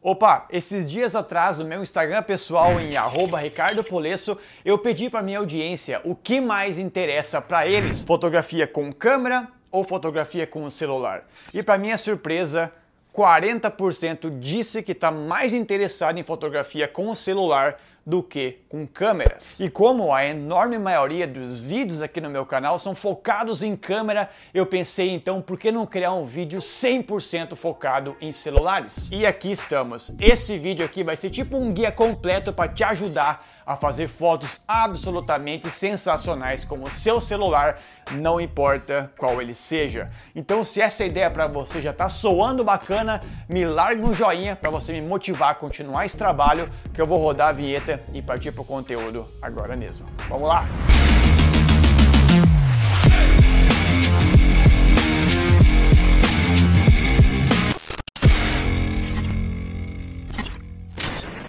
Opa, 0.00 0.46
esses 0.50 0.86
dias 0.86 1.16
atrás 1.16 1.58
no 1.58 1.64
meu 1.64 1.82
Instagram 1.82 2.22
pessoal 2.22 2.80
em 2.80 2.92
@ricardopolesso, 3.42 4.38
eu 4.64 4.78
pedi 4.78 5.10
para 5.10 5.24
minha 5.24 5.40
audiência 5.40 6.00
o 6.04 6.14
que 6.14 6.40
mais 6.40 6.78
interessa 6.78 7.40
para 7.40 7.66
eles: 7.66 8.04
fotografia 8.04 8.64
com 8.64 8.92
câmera 8.92 9.48
ou 9.72 9.82
fotografia 9.82 10.46
com 10.46 10.62
o 10.62 10.70
celular. 10.70 11.24
E 11.52 11.64
para 11.64 11.76
minha 11.76 11.98
surpresa, 11.98 12.72
40% 13.12 14.38
disse 14.38 14.84
que 14.84 14.92
está 14.92 15.10
mais 15.10 15.52
interessado 15.52 16.16
em 16.16 16.22
fotografia 16.22 16.86
com 16.86 17.10
o 17.10 17.16
celular 17.16 17.76
do 18.08 18.22
que 18.22 18.60
com 18.70 18.86
câmeras. 18.86 19.60
E 19.60 19.68
como 19.68 20.14
a 20.14 20.24
enorme 20.24 20.78
maioria 20.78 21.28
dos 21.28 21.60
vídeos 21.60 22.00
aqui 22.00 22.22
no 22.22 22.30
meu 22.30 22.46
canal 22.46 22.78
são 22.78 22.94
focados 22.94 23.62
em 23.62 23.76
câmera, 23.76 24.30
eu 24.54 24.64
pensei 24.64 25.10
então 25.10 25.42
por 25.42 25.58
que 25.58 25.70
não 25.70 25.84
criar 25.84 26.14
um 26.14 26.24
vídeo 26.24 26.58
100% 26.58 27.54
focado 27.54 28.16
em 28.18 28.32
celulares? 28.32 29.10
E 29.12 29.26
aqui 29.26 29.52
estamos. 29.52 30.10
Esse 30.18 30.56
vídeo 30.56 30.86
aqui 30.86 31.04
vai 31.04 31.18
ser 31.18 31.28
tipo 31.28 31.58
um 31.58 31.70
guia 31.70 31.92
completo 31.92 32.50
para 32.50 32.72
te 32.72 32.82
ajudar 32.82 33.46
a 33.66 33.76
fazer 33.76 34.08
fotos 34.08 34.62
absolutamente 34.66 35.68
sensacionais 35.68 36.64
com 36.64 36.82
o 36.82 36.90
seu 36.90 37.20
celular 37.20 37.74
não 38.12 38.40
importa 38.40 39.10
qual 39.16 39.40
ele 39.40 39.54
seja. 39.54 40.10
Então, 40.34 40.64
se 40.64 40.80
essa 40.80 41.04
ideia 41.04 41.30
para 41.30 41.46
você 41.46 41.80
já 41.80 41.90
está 41.90 42.08
soando 42.08 42.64
bacana, 42.64 43.20
me 43.48 43.64
larga 43.64 44.04
um 44.04 44.14
joinha 44.14 44.56
para 44.56 44.70
você 44.70 44.92
me 44.92 45.06
motivar 45.06 45.50
a 45.50 45.54
continuar 45.54 46.06
esse 46.06 46.16
trabalho, 46.16 46.68
que 46.92 47.00
eu 47.00 47.06
vou 47.06 47.18
rodar 47.18 47.48
a 47.48 47.52
vinheta 47.52 48.02
e 48.12 48.22
partir 48.22 48.52
para 48.52 48.62
o 48.62 48.64
conteúdo 48.64 49.26
agora 49.42 49.76
mesmo. 49.76 50.06
Vamos 50.28 50.48
lá! 50.48 50.64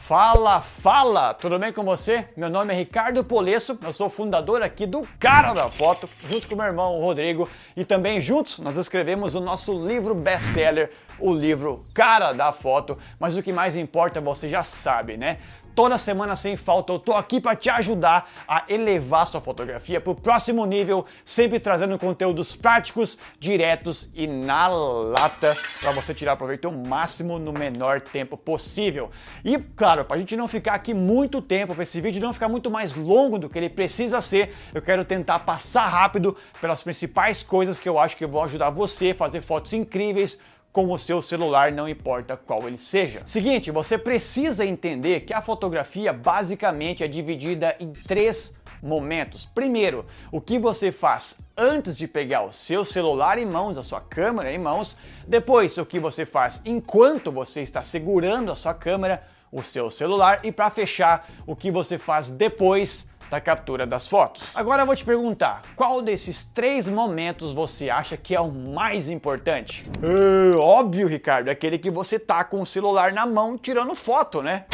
Fala, 0.10 0.60
fala! 0.60 1.36
Tudo 1.36 1.60
bem 1.60 1.72
com 1.72 1.84
você? 1.84 2.26
Meu 2.36 2.50
nome 2.50 2.74
é 2.74 2.76
Ricardo 2.76 3.24
Polesso, 3.24 3.78
eu 3.84 3.94
sou 3.94 4.10
fundador 4.10 4.64
aqui 4.64 4.88
do 4.88 5.08
Cara 5.20 5.54
da 5.54 5.70
Foto, 5.70 6.10
junto 6.28 6.48
com 6.48 6.56
meu 6.56 6.66
irmão 6.66 7.00
Rodrigo, 7.00 7.48
e 7.78 7.86
também 7.86 8.20
juntos 8.20 8.58
nós 8.58 8.76
escrevemos 8.76 9.36
o 9.36 9.40
nosso 9.40 9.72
livro 9.72 10.16
best-seller, 10.16 10.90
o 11.20 11.32
livro 11.32 11.86
Cara 11.94 12.34
da 12.34 12.52
Foto. 12.52 12.98
Mas 13.20 13.38
o 13.38 13.44
que 13.44 13.54
mais 13.54 13.76
importa, 13.76 14.20
você 14.20 14.50
já 14.50 14.64
sabe, 14.64 15.16
né? 15.16 15.38
Toda 15.80 15.98
semana 15.98 16.36
sem 16.36 16.58
falta 16.58 16.92
eu 16.92 17.00
tô 17.00 17.14
aqui 17.14 17.40
para 17.40 17.56
te 17.56 17.70
ajudar 17.70 18.30
a 18.46 18.66
elevar 18.68 19.26
sua 19.26 19.40
fotografia 19.40 20.02
para 20.02 20.12
o 20.12 20.16
próximo 20.16 20.66
nível, 20.66 21.06
sempre 21.24 21.58
trazendo 21.58 21.98
conteúdos 21.98 22.54
práticos, 22.54 23.18
diretos 23.40 24.10
e 24.14 24.28
na 24.28 24.68
lata 24.68 25.56
para 25.80 25.94
você 25.94 26.14
tirar 26.14 26.36
proveito 26.36 26.68
o 26.68 26.86
máximo 26.86 27.40
no 27.40 27.54
menor 27.54 28.02
tempo 28.02 28.36
possível. 28.36 29.10
E 29.42 29.58
claro, 29.58 30.04
para 30.04 30.18
a 30.18 30.20
gente 30.20 30.36
não 30.36 30.50
ficar 30.50 30.74
aqui 30.74 30.94
muito 30.94 31.42
tempo, 31.42 31.74
para 31.74 31.84
esse 31.84 32.02
vídeo 32.02 32.22
não 32.22 32.34
ficar 32.34 32.50
muito 32.50 32.70
mais 32.70 32.94
longo 32.94 33.40
do 33.40 33.50
que 33.50 33.58
ele 33.58 33.70
precisa 33.70 34.22
ser, 34.22 34.54
eu 34.74 34.82
quero 34.82 35.06
tentar 35.06 35.40
passar 35.40 35.88
rápido 35.88 36.36
pelas 36.60 36.84
principais 36.84 37.42
coisas 37.42 37.80
que 37.80 37.88
eu 37.88 37.98
acho 37.98 38.18
que 38.18 38.28
vão 38.28 38.44
ajudar 38.44 38.70
você 38.70 39.12
a 39.12 39.16
fazer 39.16 39.40
fotos 39.40 39.72
incríveis 39.72 40.38
com 40.72 40.92
o 40.92 41.00
seu 41.00 41.22
celular, 41.22 41.72
não 41.72 41.90
importa 41.90 42.38
qual 42.38 42.68
ele 42.68 42.78
seja. 42.78 43.22
Seguinte, 43.26 43.72
você 43.72 43.98
precisa 43.98 44.66
entender 44.66 45.22
que 45.22 45.34
a 45.34 45.42
fotografia 45.42 46.14
basicamente 46.14 47.04
é 47.04 47.08
dividida 47.08 47.76
em 47.80 47.92
três 47.92 48.54
momentos. 48.82 49.46
Primeiro, 49.46 50.06
o 50.32 50.40
que 50.40 50.58
você 50.58 50.92
faz 50.92 51.38
antes 51.58 51.98
de 51.98 52.08
pegar 52.08 52.44
o 52.44 52.54
seu 52.54 52.86
celular 52.86 53.38
em 53.38 53.46
mãos, 53.46 53.78
a 53.78 53.84
sua 53.84 54.00
câmera 54.00 54.52
em 54.52 54.58
mãos. 54.58 54.96
Depois, 55.28 55.78
o 55.78 55.86
que 55.86 56.00
você 56.00 56.26
faz 56.26 56.62
enquanto 56.64 57.32
você 57.32 57.62
está 57.62 57.84
segurando 57.84 58.52
a 58.52 58.56
sua 58.56 58.74
câmera, 58.74 59.24
o 59.52 59.64
seu 59.64 59.90
celular. 59.90 60.40
E 60.44 60.52
para 60.52 60.70
fechar, 60.70 61.30
o 61.46 61.56
que 61.56 61.72
você 61.72 61.98
faz 61.98 62.32
depois 62.32 63.09
da 63.30 63.40
captura 63.40 63.86
das 63.86 64.08
fotos. 64.08 64.52
Agora 64.56 64.82
eu 64.82 64.86
vou 64.86 64.96
te 64.96 65.06
perguntar, 65.06 65.62
qual 65.76 66.02
desses 66.02 66.44
três 66.44 66.88
momentos 66.88 67.52
você 67.52 67.90
acha 67.90 68.18
que 68.18 68.36
é 68.36 68.42
o 68.42 68.52
mais 68.52 69.10
importante? 69.10 69.86
É, 70.02 70.58
óbvio, 70.58 71.08
Ricardo, 71.08 71.50
é 71.50 71.52
aquele 71.52 71.78
que 71.78 71.92
você 71.92 72.18
tá 72.18 72.44
com 72.44 72.62
o 72.62 72.66
celular 72.66 73.12
na 73.14 73.26
mão 73.26 73.58
tirando 73.58 73.94
foto, 73.96 74.42
né? 74.42 74.66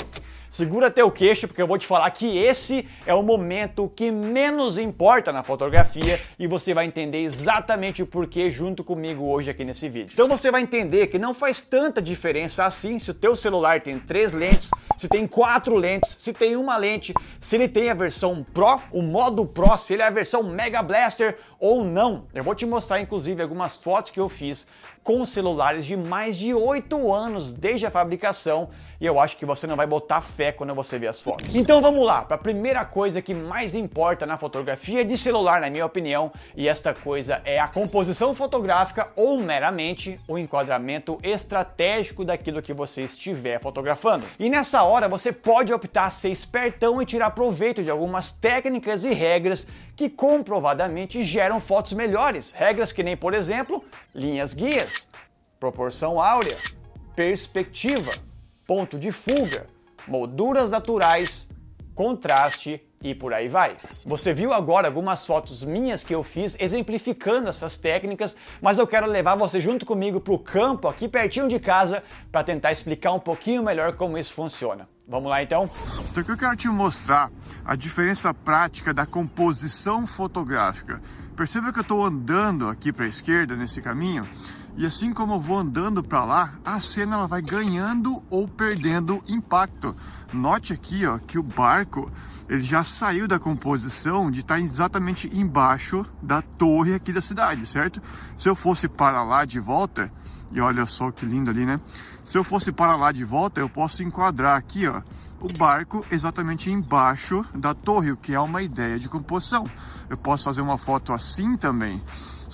Segura 0.56 0.90
teu 0.90 1.12
queixo, 1.12 1.50
porque 1.50 1.62
eu 1.62 1.68
vou 1.68 1.78
te 1.78 1.86
falar 1.86 2.10
que 2.12 2.38
esse 2.38 2.88
é 3.06 3.14
o 3.14 3.22
momento 3.22 3.92
que 3.94 4.10
menos 4.10 4.78
importa 4.78 5.30
na 5.34 5.44
fotografia 5.44 6.22
e 6.40 6.48
você 6.48 6.74
vai 6.74 6.86
entender 6.86 7.18
exatamente 7.18 8.02
o 8.02 8.08
porquê 8.08 8.50
junto 8.50 8.82
comigo 8.82 9.26
hoje 9.26 9.52
aqui 9.52 9.66
nesse 9.66 9.90
vídeo. 9.90 10.14
Então 10.14 10.30
você 10.30 10.50
vai 10.50 10.62
entender 10.62 11.08
que 11.08 11.20
não 11.20 11.34
faz 11.34 11.60
tanta 11.60 12.02
diferença 12.02 12.64
assim 12.64 13.00
se 13.00 13.12
o 13.12 13.14
teu 13.14 13.36
celular 13.36 13.82
tem 13.82 14.00
três 14.00 14.32
lentes, 14.32 14.72
se 14.96 15.10
tem 15.10 15.28
quatro 15.28 15.76
lentes, 15.76 16.16
se 16.18 16.32
tem 16.32 16.56
uma 16.56 16.78
lente, 16.78 17.14
se 17.38 17.58
ele 17.58 17.68
tem 17.68 17.90
a 17.90 17.94
versão 17.94 18.42
Pro, 18.54 18.80
o 18.94 19.02
modo 19.02 19.46
Pro, 19.46 19.78
se 19.78 19.92
ele 19.92 20.04
é 20.04 20.08
a 20.08 20.10
versão 20.10 20.42
Mega 20.42 20.82
Blaster 20.82 21.38
ou 21.60 21.84
não. 21.84 22.28
Eu 22.34 22.46
vou 22.46 22.56
te 22.56 22.66
mostrar 22.66 23.02
inclusive 23.02 23.42
algumas 23.42 23.78
fotos 23.78 24.10
que 24.10 24.22
eu 24.22 24.30
fiz 24.30 24.66
com 25.06 25.24
celulares 25.24 25.86
de 25.86 25.96
mais 25.96 26.36
de 26.36 26.52
8 26.52 27.14
anos 27.14 27.54
desde 27.54 27.86
a 27.86 27.92
fabricação 27.92 28.70
e 29.00 29.06
eu 29.06 29.20
acho 29.20 29.38
que 29.38 29.46
você 29.46 29.68
não 29.68 29.76
vai 29.76 29.86
botar 29.86 30.22
fé 30.22 30.52
quando 30.52 30.74
você 30.74 30.98
ver 30.98 31.08
as 31.08 31.22
fotos. 31.22 31.54
Então 31.54 31.82
vamos 31.82 32.06
lá, 32.06 32.24
para 32.24 32.36
a 32.36 32.40
primeira 32.40 32.84
coisa 32.86 33.22
que 33.22 33.34
mais 33.34 33.76
importa 33.76 34.26
na 34.26 34.38
fotografia 34.38 35.04
de 35.04 35.18
celular, 35.18 35.62
na 35.62 35.70
minha 35.70 35.86
opinião, 35.86 36.32
e 36.56 36.68
esta 36.68 36.94
coisa 36.94 37.42
é 37.46 37.60
a 37.60 37.68
composição 37.68 38.34
fotográfica 38.34 39.10
ou 39.16 39.40
meramente 39.40 40.20
o 40.28 40.38
enquadramento 40.38 41.20
estratégico 41.22 42.24
daquilo 42.24 42.62
que 42.62 42.74
você 42.74 43.02
estiver 43.02 43.62
fotografando. 43.62 44.26
E 44.40 44.50
nessa 44.50 44.84
hora 44.84 45.08
você 45.08 45.32
pode 45.32 45.74
optar 45.74 46.10
ser 46.12 46.30
espertão 46.30 47.02
e 47.02 47.06
tirar 47.06 47.32
proveito 47.32 47.84
de 47.84 47.90
algumas 47.90 48.32
técnicas 48.32 49.04
e 49.04 49.14
regras 49.14 49.68
que 49.96 50.10
comprovadamente 50.10 51.24
geram 51.24 51.60
fotos 51.60 51.94
melhores. 51.94 52.52
Regras 52.52 52.92
que 52.92 53.04
nem, 53.04 53.16
por 53.16 53.34
exemplo, 53.34 53.84
linhas 54.14 54.54
guias, 54.54 55.08
proporção 55.60 56.22
áurea, 56.22 56.58
perspectiva, 57.16 58.12
ponto 58.68 59.00
de 59.00 59.12
fuga, 59.12 59.68
molduras 60.08 60.70
naturais, 60.70 61.48
contraste 61.96 62.82
e 63.02 63.16
por 63.16 63.34
aí 63.34 63.48
vai. 63.48 63.78
Você 64.06 64.34
viu 64.34 64.54
agora 64.54 64.88
algumas 64.88 65.26
fotos 65.26 65.64
minhas 65.64 66.04
que 66.04 66.14
eu 66.14 66.24
fiz 66.24 66.56
exemplificando 66.60 67.50
essas 67.50 67.78
técnicas, 67.78 68.36
mas 68.62 68.78
eu 68.78 68.86
quero 68.86 69.08
levar 69.08 69.36
você 69.36 69.62
junto 69.62 69.86
comigo 69.86 70.20
para 70.20 70.34
o 70.34 70.40
campo 70.40 70.88
aqui 70.88 71.08
pertinho 71.08 71.48
de 71.48 71.60
casa 71.60 72.04
para 72.32 72.44
tentar 72.44 72.72
explicar 72.72 73.14
um 73.14 73.20
pouquinho 73.20 73.64
melhor 73.64 73.94
como 73.94 74.18
isso 74.18 74.34
funciona. 74.34 74.88
Vamos 75.08 75.30
lá 75.30 75.42
então? 75.42 75.70
Então 76.10 76.22
aqui 76.22 76.32
eu 76.32 76.38
quero 76.38 76.56
te 76.56 76.68
mostrar 76.68 77.32
a 77.64 77.76
diferença 77.76 78.34
prática 78.34 78.94
da 78.94 79.06
composição 79.06 80.06
fotográfica. 80.06 81.02
Perceba 81.36 81.72
que 81.72 81.80
eu 81.80 81.84
estou 81.84 82.04
andando 82.04 82.68
aqui 82.68 82.92
para 82.92 83.06
a 83.06 83.10
esquerda 83.10 83.56
nesse 83.56 83.82
caminho 83.82 84.28
e 84.78 84.86
assim 84.86 85.14
como 85.14 85.34
eu 85.34 85.40
vou 85.40 85.60
andando 85.60 86.04
para 86.04 86.26
lá, 86.26 86.54
a 86.64 86.80
cena 86.80 87.16
ela 87.16 87.28
vai 87.28 87.42
ganhando 87.42 88.22
ou 88.30 88.48
perdendo 88.48 89.24
impacto. 89.28 89.96
Note 90.34 90.74
aqui 90.74 91.06
ó, 91.06 91.18
que 91.18 91.40
o 91.40 91.44
barco 91.44 92.12
ele 92.50 92.62
já 92.62 92.84
saiu 92.84 93.28
da 93.28 93.40
composição 93.40 94.30
de 94.30 94.42
estar 94.42 94.60
exatamente 94.60 95.30
embaixo 95.34 96.06
da 96.22 96.42
torre 96.42 96.94
aqui 96.94 97.12
da 97.12 97.22
cidade, 97.22 97.66
certo? 97.66 98.02
Se 98.38 98.48
eu 98.48 98.56
fosse 98.56 98.88
para 98.88 99.24
lá 99.24 99.46
de 99.46 99.60
volta, 99.60 100.12
e 100.52 100.60
olha 100.62 100.86
só 100.86 101.10
que 101.10 101.26
lindo 101.26 101.50
ali, 101.50 101.66
né? 101.66 101.80
Se 102.24 102.38
eu 102.38 102.44
fosse 102.44 102.72
para 102.72 102.96
lá 102.96 103.12
de 103.12 103.24
volta, 103.24 103.60
eu 103.60 103.70
posso 103.70 104.04
enquadrar 104.04 104.58
aqui, 104.58 104.88
ó, 104.88 105.02
o 105.40 105.52
barco 105.58 106.06
exatamente 106.12 106.70
embaixo 106.70 107.46
da 107.54 107.74
torre, 107.74 108.12
o 108.12 108.18
que 108.18 108.34
é 108.34 108.40
uma 108.40 108.62
ideia 108.62 109.00
de 109.00 109.10
composição. 109.10 109.66
Eu 110.10 110.18
posso 110.18 110.44
fazer 110.44 110.62
uma 110.62 110.78
foto 110.78 111.14
assim 111.14 111.56
também, 111.56 112.02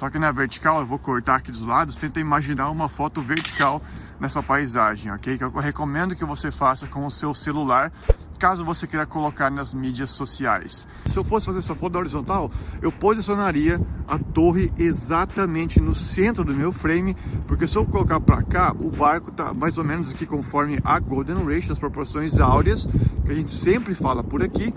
só 0.01 0.09
que 0.09 0.17
na 0.17 0.31
vertical 0.31 0.79
eu 0.79 0.85
vou 0.88 0.97
cortar 0.97 1.35
aqui 1.35 1.51
dos 1.51 1.62
lados, 1.62 1.95
tenta 1.95 2.19
imaginar 2.19 2.72
uma 2.72 2.89
foto 2.89 3.22
vertical 3.22 3.79
nessa 4.19 4.41
paisagem, 4.41 5.12
ok? 5.12 5.38
Que 5.38 5.44
eu 5.44 5.51
recomendo 5.51 6.16
que 6.16 6.25
você 6.25 6.50
faça 6.50 6.88
com 6.88 7.06
o 7.06 7.12
seu 7.12 7.36
celular 7.36 7.94
caso 8.41 8.65
você 8.65 8.88
queira 8.88 9.05
colocar 9.05 9.51
nas 9.51 9.71
mídias 9.71 10.09
sociais. 10.09 10.88
Se 11.05 11.15
eu 11.15 11.23
fosse 11.23 11.45
fazer 11.45 11.59
essa 11.59 11.75
foto 11.75 11.93
da 11.93 11.99
horizontal, 11.99 12.51
eu 12.81 12.91
posicionaria 12.91 13.79
a 14.07 14.17
torre 14.17 14.73
exatamente 14.79 15.79
no 15.79 15.93
centro 15.93 16.43
do 16.43 16.51
meu 16.51 16.71
frame, 16.71 17.15
porque 17.45 17.67
se 17.67 17.77
eu 17.77 17.85
colocar 17.85 18.19
para 18.19 18.41
cá, 18.41 18.75
o 18.79 18.89
barco 18.89 19.31
tá 19.31 19.53
mais 19.53 19.77
ou 19.77 19.83
menos 19.83 20.09
aqui 20.09 20.25
conforme 20.25 20.79
a 20.83 20.97
Golden 20.97 21.45
Ratio, 21.45 21.71
as 21.71 21.77
proporções 21.77 22.39
áureas, 22.39 22.88
que 23.23 23.31
a 23.31 23.35
gente 23.35 23.51
sempre 23.51 23.93
fala 23.93 24.23
por 24.23 24.41
aqui, 24.41 24.73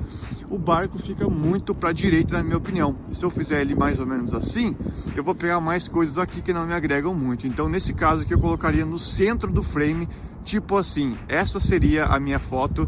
o 0.50 0.58
barco 0.58 0.98
fica 0.98 1.26
muito 1.26 1.74
para 1.74 1.88
a 1.88 1.92
direita, 1.94 2.36
na 2.36 2.42
minha 2.42 2.58
opinião. 2.58 2.94
Se 3.12 3.24
eu 3.24 3.30
fizer 3.30 3.62
ele 3.62 3.74
mais 3.74 3.98
ou 3.98 4.04
menos 4.04 4.34
assim, 4.34 4.76
eu 5.16 5.24
vou 5.24 5.34
pegar 5.34 5.58
mais 5.58 5.88
coisas 5.88 6.18
aqui 6.18 6.42
que 6.42 6.52
não 6.52 6.66
me 6.66 6.74
agregam 6.74 7.14
muito. 7.14 7.46
Então, 7.46 7.66
nesse 7.66 7.94
caso 7.94 8.24
aqui, 8.24 8.34
eu 8.34 8.40
colocaria 8.40 8.84
no 8.84 8.98
centro 8.98 9.50
do 9.50 9.62
frame, 9.62 10.06
tipo 10.44 10.76
assim, 10.76 11.16
essa 11.26 11.58
seria 11.58 12.04
a 12.04 12.20
minha 12.20 12.38
foto 12.38 12.86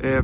é, 0.00 0.22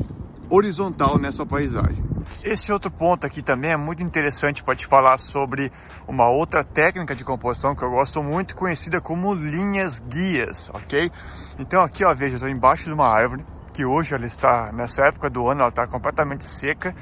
horizontal 0.49 1.19
nessa 1.19 1.47
paisagem. 1.47 2.05
Esse 2.45 2.73
outro 2.73 2.91
ponto 2.91 3.27
aqui 3.27 3.43
também 3.43 3.71
é 3.71 3.77
muito 3.77 4.03
interessante 4.03 4.63
para 4.63 4.77
te 4.77 4.87
falar 4.87 5.19
sobre 5.19 5.73
uma 6.07 6.29
outra 6.29 6.63
técnica 6.63 7.15
de 7.15 7.25
composição 7.25 7.75
que 7.75 7.83
eu 7.83 7.91
gosto 7.91 8.23
muito, 8.23 8.55
conhecida 8.55 9.01
como 9.01 9.35
linhas 9.35 10.01
guias, 10.01 10.71
ok? 10.75 11.11
Então 11.59 11.83
aqui, 11.83 12.05
ó, 12.05 12.15
veja, 12.15 12.35
eu 12.35 12.37
estou 12.37 12.49
embaixo 12.49 12.85
de 12.85 12.93
uma 12.93 13.07
árvore, 13.07 13.45
que 13.73 13.85
hoje 13.85 14.15
ela 14.15 14.27
está, 14.27 14.71
nessa 14.73 15.07
época 15.07 15.31
do 15.31 15.49
ano, 15.49 15.61
ela 15.61 15.71
está 15.71 15.87
completamente 15.87 16.45
seca, 16.45 16.95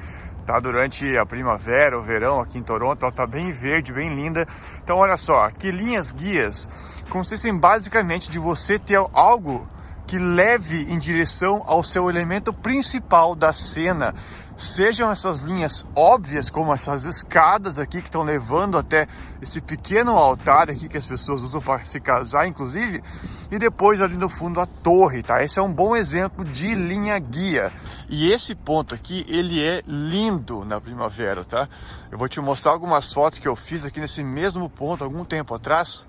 tá? 0.46 0.60
Durante 0.60 1.16
a 1.16 1.26
primavera, 1.26 1.98
o 1.98 2.02
verão 2.02 2.40
aqui 2.40 2.58
em 2.58 2.62
Toronto, 2.62 3.02
ela 3.02 3.10
está 3.10 3.26
bem 3.26 3.50
verde, 3.50 3.92
bem 3.92 4.14
linda. 4.14 4.46
Então 4.82 4.96
olha 4.96 5.16
só, 5.16 5.44
aqui 5.44 5.70
linhas 5.70 6.12
guias 6.12 6.68
consistem 7.08 7.58
basicamente 7.58 8.30
de 8.30 8.38
você 8.38 8.78
ter 8.78 9.00
algo 9.12 9.66
que 10.10 10.18
leve 10.18 10.92
em 10.92 10.98
direção 10.98 11.62
ao 11.68 11.84
seu 11.84 12.10
elemento 12.10 12.52
principal 12.52 13.36
da 13.36 13.52
cena, 13.52 14.12
sejam 14.56 15.08
essas 15.08 15.38
linhas 15.38 15.86
óbvias, 15.94 16.50
como 16.50 16.74
essas 16.74 17.04
escadas 17.04 17.78
aqui 17.78 18.02
que 18.02 18.08
estão 18.08 18.24
levando 18.24 18.76
até 18.76 19.06
esse 19.40 19.60
pequeno 19.60 20.16
altar 20.16 20.68
aqui 20.68 20.88
que 20.88 20.98
as 20.98 21.06
pessoas 21.06 21.42
usam 21.42 21.60
para 21.60 21.84
se 21.84 22.00
casar, 22.00 22.48
inclusive, 22.48 23.04
e 23.52 23.56
depois 23.56 24.00
ali 24.00 24.16
no 24.16 24.28
fundo 24.28 24.60
a 24.60 24.66
torre, 24.66 25.22
tá? 25.22 25.44
Esse 25.44 25.60
é 25.60 25.62
um 25.62 25.72
bom 25.72 25.94
exemplo 25.94 26.44
de 26.44 26.74
linha 26.74 27.16
guia. 27.20 27.72
E 28.08 28.32
esse 28.32 28.56
ponto 28.56 28.96
aqui, 28.96 29.24
ele 29.28 29.64
é 29.64 29.80
lindo 29.86 30.64
na 30.64 30.80
primavera, 30.80 31.44
tá? 31.44 31.68
Eu 32.10 32.18
vou 32.18 32.28
te 32.28 32.40
mostrar 32.40 32.72
algumas 32.72 33.12
fotos 33.12 33.38
que 33.38 33.46
eu 33.46 33.54
fiz 33.54 33.84
aqui 33.84 34.00
nesse 34.00 34.24
mesmo 34.24 34.68
ponto 34.68 35.04
algum 35.04 35.24
tempo 35.24 35.54
atrás, 35.54 36.04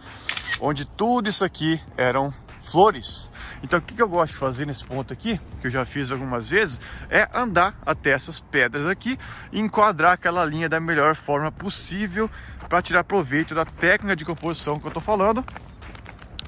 onde 0.60 0.86
tudo 0.86 1.30
isso 1.30 1.46
aqui 1.46 1.80
eram 1.96 2.34
flores. 2.64 3.30
Então 3.64 3.80
o 3.80 3.82
que 3.82 4.02
eu 4.02 4.08
gosto 4.08 4.34
de 4.34 4.38
fazer 4.40 4.66
nesse 4.66 4.84
ponto 4.84 5.14
aqui, 5.14 5.40
que 5.60 5.68
eu 5.68 5.72
já 5.72 5.86
fiz 5.86 6.12
algumas 6.12 6.50
vezes, 6.50 6.80
é 7.10 7.28
andar 7.34 7.76
até 7.86 8.12
essas 8.12 8.40
pedras 8.40 8.88
aqui 8.88 9.18
e 9.52 9.60
enquadrar 9.60 10.14
aquela 10.14 10.46
linha 10.46 10.68
da 10.68 10.80
melhor 10.80 11.16
forma 11.16 11.52
possível 11.52 12.30
para 12.68 12.82
tirar 12.82 13.04
proveito 13.04 13.54
da 13.54 13.66
técnica 13.66 14.16
de 14.16 14.26
composição 14.26 14.80
que 14.80 14.86
eu 14.86 14.90
estou 14.90 15.02
falando, 15.02 15.46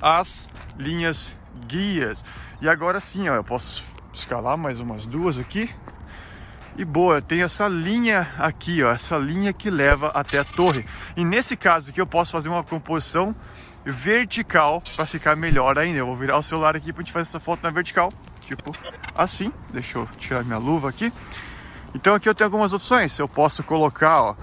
as 0.01 0.49
linhas 0.77 1.33
guias. 1.67 2.23
E 2.61 2.69
agora 2.69 2.99
sim, 3.01 3.27
ó, 3.29 3.35
eu 3.35 3.43
posso 3.43 3.83
escalar 4.13 4.57
mais 4.57 4.79
umas 4.79 5.05
duas 5.05 5.39
aqui. 5.39 5.69
E 6.75 6.83
boa, 6.83 7.21
tem 7.21 7.43
essa 7.43 7.67
linha 7.67 8.27
aqui, 8.37 8.81
ó, 8.81 8.91
essa 8.91 9.15
linha 9.17 9.53
que 9.53 9.69
leva 9.69 10.07
até 10.07 10.39
a 10.39 10.43
torre. 10.43 10.83
E 11.15 11.23
nesse 11.23 11.55
caso 11.55 11.91
aqui 11.91 12.01
eu 12.01 12.07
posso 12.07 12.31
fazer 12.31 12.49
uma 12.49 12.63
composição 12.63 13.35
vertical 13.85 14.81
para 14.95 15.05
ficar 15.05 15.35
melhor 15.35 15.77
ainda. 15.77 15.99
Eu 15.99 16.05
vou 16.05 16.15
virar 16.15 16.37
o 16.37 16.43
celular 16.43 16.75
aqui 16.75 16.93
para 16.93 17.01
a 17.01 17.03
gente 17.03 17.13
fazer 17.13 17.23
essa 17.23 17.39
foto 17.39 17.63
na 17.63 17.69
vertical, 17.69 18.11
tipo 18.41 18.71
assim. 19.15 19.51
Deixa 19.71 19.97
eu 19.97 20.07
tirar 20.17 20.43
minha 20.43 20.57
luva 20.57 20.89
aqui. 20.89 21.11
Então 21.95 22.15
aqui 22.15 22.27
eu 22.27 22.35
tenho 22.35 22.47
algumas 22.47 22.73
opções. 22.73 23.17
Eu 23.19 23.27
posso 23.27 23.63
colocar 23.63 24.21
ó, 24.21 24.35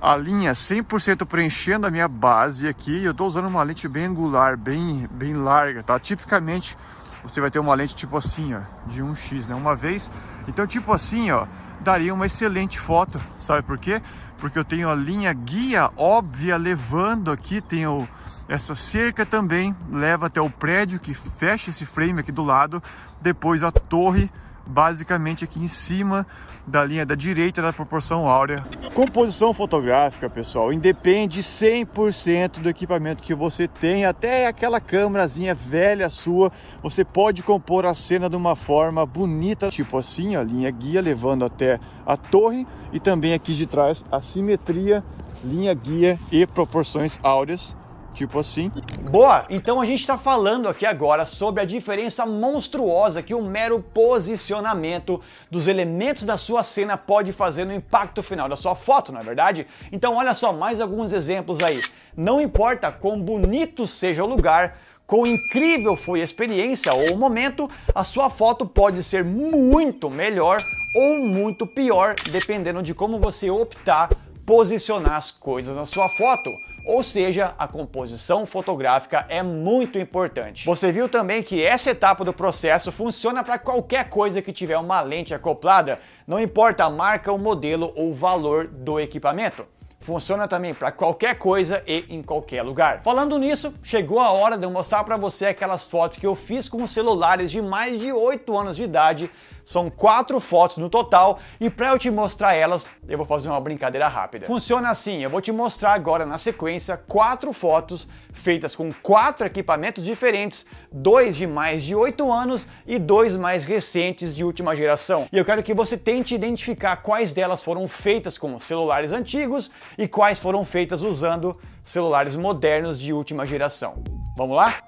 a 0.00 0.16
linha 0.16 0.52
100% 0.52 1.26
preenchendo 1.26 1.86
a 1.86 1.90
minha 1.90 2.08
base 2.08 2.66
aqui. 2.66 3.04
Eu 3.04 3.12
estou 3.12 3.26
usando 3.26 3.46
uma 3.46 3.62
lente 3.62 3.86
bem 3.88 4.06
angular, 4.06 4.56
bem, 4.56 5.08
bem 5.10 5.34
larga, 5.34 5.82
tá? 5.82 5.98
Tipicamente 5.98 6.76
você 7.22 7.40
vai 7.40 7.50
ter 7.50 7.58
uma 7.58 7.74
lente 7.74 7.94
tipo 7.94 8.16
assim, 8.16 8.54
ó, 8.54 8.60
de 8.86 9.02
1x, 9.02 9.48
né? 9.48 9.54
Uma 9.54 9.76
vez. 9.76 10.10
Então 10.46 10.66
tipo 10.66 10.92
assim, 10.92 11.30
ó, 11.30 11.46
daria 11.80 12.12
uma 12.14 12.26
excelente 12.26 12.78
foto. 12.78 13.20
Sabe 13.40 13.62
por 13.62 13.78
quê? 13.78 14.00
Porque 14.38 14.58
eu 14.58 14.64
tenho 14.64 14.88
a 14.88 14.94
linha 14.94 15.32
guia 15.32 15.90
óbvia 15.96 16.56
levando 16.56 17.30
aqui, 17.30 17.60
tenho 17.60 18.08
essa 18.48 18.74
cerca 18.74 19.26
também 19.26 19.76
leva 19.90 20.26
até 20.26 20.40
o 20.40 20.48
prédio 20.48 20.98
que 20.98 21.12
fecha 21.12 21.68
esse 21.68 21.84
frame 21.84 22.20
aqui 22.20 22.32
do 22.32 22.42
lado, 22.42 22.82
depois 23.20 23.62
a 23.62 23.70
torre 23.70 24.30
basicamente 24.66 25.44
aqui 25.44 25.58
em 25.58 25.68
cima 25.68 26.26
da 26.66 26.84
linha 26.84 27.04
da 27.04 27.14
direita 27.14 27.62
da 27.62 27.72
proporção 27.72 28.28
áurea. 28.28 28.62
Composição 28.94 29.54
fotográfica, 29.54 30.28
pessoal, 30.28 30.72
independe 30.72 31.40
100% 31.40 32.60
do 32.60 32.68
equipamento 32.68 33.22
que 33.22 33.34
você 33.34 33.66
tem, 33.66 34.04
até 34.04 34.46
aquela 34.46 34.78
câmerazinha 34.78 35.54
velha 35.54 36.10
sua, 36.10 36.52
você 36.82 37.04
pode 37.04 37.42
compor 37.42 37.86
a 37.86 37.94
cena 37.94 38.28
de 38.28 38.36
uma 38.36 38.54
forma 38.54 39.06
bonita, 39.06 39.70
tipo 39.70 39.96
assim, 39.96 40.36
a 40.36 40.42
linha 40.42 40.70
guia 40.70 41.00
levando 41.00 41.44
até 41.44 41.80
a 42.04 42.16
torre 42.16 42.66
e 42.92 43.00
também 43.00 43.32
aqui 43.32 43.54
de 43.54 43.66
trás 43.66 44.04
a 44.12 44.20
simetria, 44.20 45.02
linha 45.42 45.72
guia 45.72 46.18
e 46.30 46.46
proporções 46.46 47.18
áureas 47.22 47.74
Tipo 48.18 48.40
assim. 48.40 48.72
Boa! 49.12 49.44
Então 49.48 49.80
a 49.80 49.86
gente 49.86 50.00
está 50.00 50.18
falando 50.18 50.68
aqui 50.68 50.84
agora 50.84 51.24
sobre 51.24 51.62
a 51.62 51.64
diferença 51.64 52.26
monstruosa 52.26 53.22
que 53.22 53.32
o 53.32 53.40
mero 53.40 53.80
posicionamento 53.80 55.22
dos 55.48 55.68
elementos 55.68 56.24
da 56.24 56.36
sua 56.36 56.64
cena 56.64 56.96
pode 56.96 57.32
fazer 57.32 57.64
no 57.64 57.72
impacto 57.72 58.20
final 58.20 58.48
da 58.48 58.56
sua 58.56 58.74
foto, 58.74 59.12
não 59.12 59.20
é 59.20 59.22
verdade? 59.22 59.68
Então 59.92 60.16
olha 60.16 60.34
só 60.34 60.52
mais 60.52 60.80
alguns 60.80 61.12
exemplos 61.12 61.62
aí. 61.62 61.80
Não 62.16 62.40
importa 62.40 62.90
quão 62.90 63.20
bonito 63.20 63.86
seja 63.86 64.24
o 64.24 64.26
lugar, 64.26 64.76
quão 65.06 65.24
incrível 65.24 65.94
foi 65.94 66.20
a 66.20 66.24
experiência 66.24 66.92
ou 66.92 67.14
o 67.14 67.16
momento, 67.16 67.70
a 67.94 68.02
sua 68.02 68.28
foto 68.28 68.66
pode 68.66 69.00
ser 69.04 69.22
muito 69.22 70.10
melhor 70.10 70.58
ou 70.96 71.20
muito 71.20 71.68
pior, 71.68 72.16
dependendo 72.32 72.82
de 72.82 72.92
como 72.92 73.20
você 73.20 73.48
optar 73.48 74.08
posicionar 74.44 75.12
as 75.12 75.30
coisas 75.30 75.76
na 75.76 75.84
sua 75.84 76.08
foto. 76.08 76.50
Ou 76.88 77.02
seja, 77.02 77.54
a 77.58 77.68
composição 77.68 78.46
fotográfica 78.46 79.26
é 79.28 79.42
muito 79.42 79.98
importante. 79.98 80.64
Você 80.64 80.90
viu 80.90 81.06
também 81.06 81.42
que 81.42 81.62
essa 81.62 81.90
etapa 81.90 82.24
do 82.24 82.32
processo 82.32 82.90
funciona 82.90 83.44
para 83.44 83.58
qualquer 83.58 84.08
coisa 84.08 84.40
que 84.40 84.54
tiver 84.54 84.78
uma 84.78 85.02
lente 85.02 85.34
acoplada, 85.34 86.00
não 86.26 86.40
importa 86.40 86.84
a 86.84 86.90
marca, 86.90 87.30
o 87.30 87.36
modelo 87.36 87.92
ou 87.94 88.12
o 88.12 88.14
valor 88.14 88.68
do 88.68 88.98
equipamento. 88.98 89.66
Funciona 90.00 90.48
também 90.48 90.72
para 90.72 90.90
qualquer 90.90 91.34
coisa 91.34 91.82
e 91.86 92.06
em 92.08 92.22
qualquer 92.22 92.62
lugar. 92.62 93.02
Falando 93.02 93.38
nisso, 93.38 93.74
chegou 93.82 94.20
a 94.20 94.30
hora 94.30 94.56
de 94.56 94.64
eu 94.64 94.70
mostrar 94.70 95.04
para 95.04 95.18
você 95.18 95.46
aquelas 95.46 95.86
fotos 95.86 96.16
que 96.16 96.26
eu 96.26 96.34
fiz 96.34 96.70
com 96.70 96.86
celulares 96.86 97.50
de 97.50 97.60
mais 97.60 98.00
de 98.00 98.10
8 98.10 98.56
anos 98.56 98.76
de 98.78 98.84
idade 98.84 99.30
são 99.68 99.90
quatro 99.90 100.40
fotos 100.40 100.78
no 100.78 100.88
total 100.88 101.38
e 101.60 101.68
para 101.68 101.88
eu 101.88 101.98
te 101.98 102.10
mostrar 102.10 102.54
elas, 102.54 102.88
eu 103.06 103.18
vou 103.18 103.26
fazer 103.26 103.50
uma 103.50 103.60
brincadeira 103.60 104.08
rápida. 104.08 104.46
Funciona 104.46 104.88
assim, 104.88 105.22
eu 105.22 105.28
vou 105.28 105.42
te 105.42 105.52
mostrar 105.52 105.92
agora 105.92 106.24
na 106.24 106.38
sequência 106.38 106.96
quatro 106.96 107.52
fotos 107.52 108.08
feitas 108.32 108.74
com 108.74 108.90
quatro 109.02 109.46
equipamentos 109.46 110.06
diferentes, 110.06 110.64
dois 110.90 111.36
de 111.36 111.46
mais 111.46 111.84
de 111.84 111.94
oito 111.94 112.32
anos 112.32 112.66
e 112.86 112.98
dois 112.98 113.36
mais 113.36 113.66
recentes 113.66 114.34
de 114.34 114.42
última 114.42 114.74
geração. 114.74 115.28
E 115.30 115.36
eu 115.36 115.44
quero 115.44 115.62
que 115.62 115.74
você 115.74 115.98
tente 115.98 116.34
identificar 116.34 116.96
quais 116.96 117.34
delas 117.34 117.62
foram 117.62 117.86
feitas 117.86 118.38
com 118.38 118.58
celulares 118.58 119.12
antigos 119.12 119.70
e 119.98 120.08
quais 120.08 120.38
foram 120.38 120.64
feitas 120.64 121.02
usando 121.02 121.54
celulares 121.84 122.36
modernos 122.36 122.98
de 122.98 123.12
última 123.12 123.44
geração. 123.44 124.02
Vamos 124.34 124.56
lá? 124.56 124.87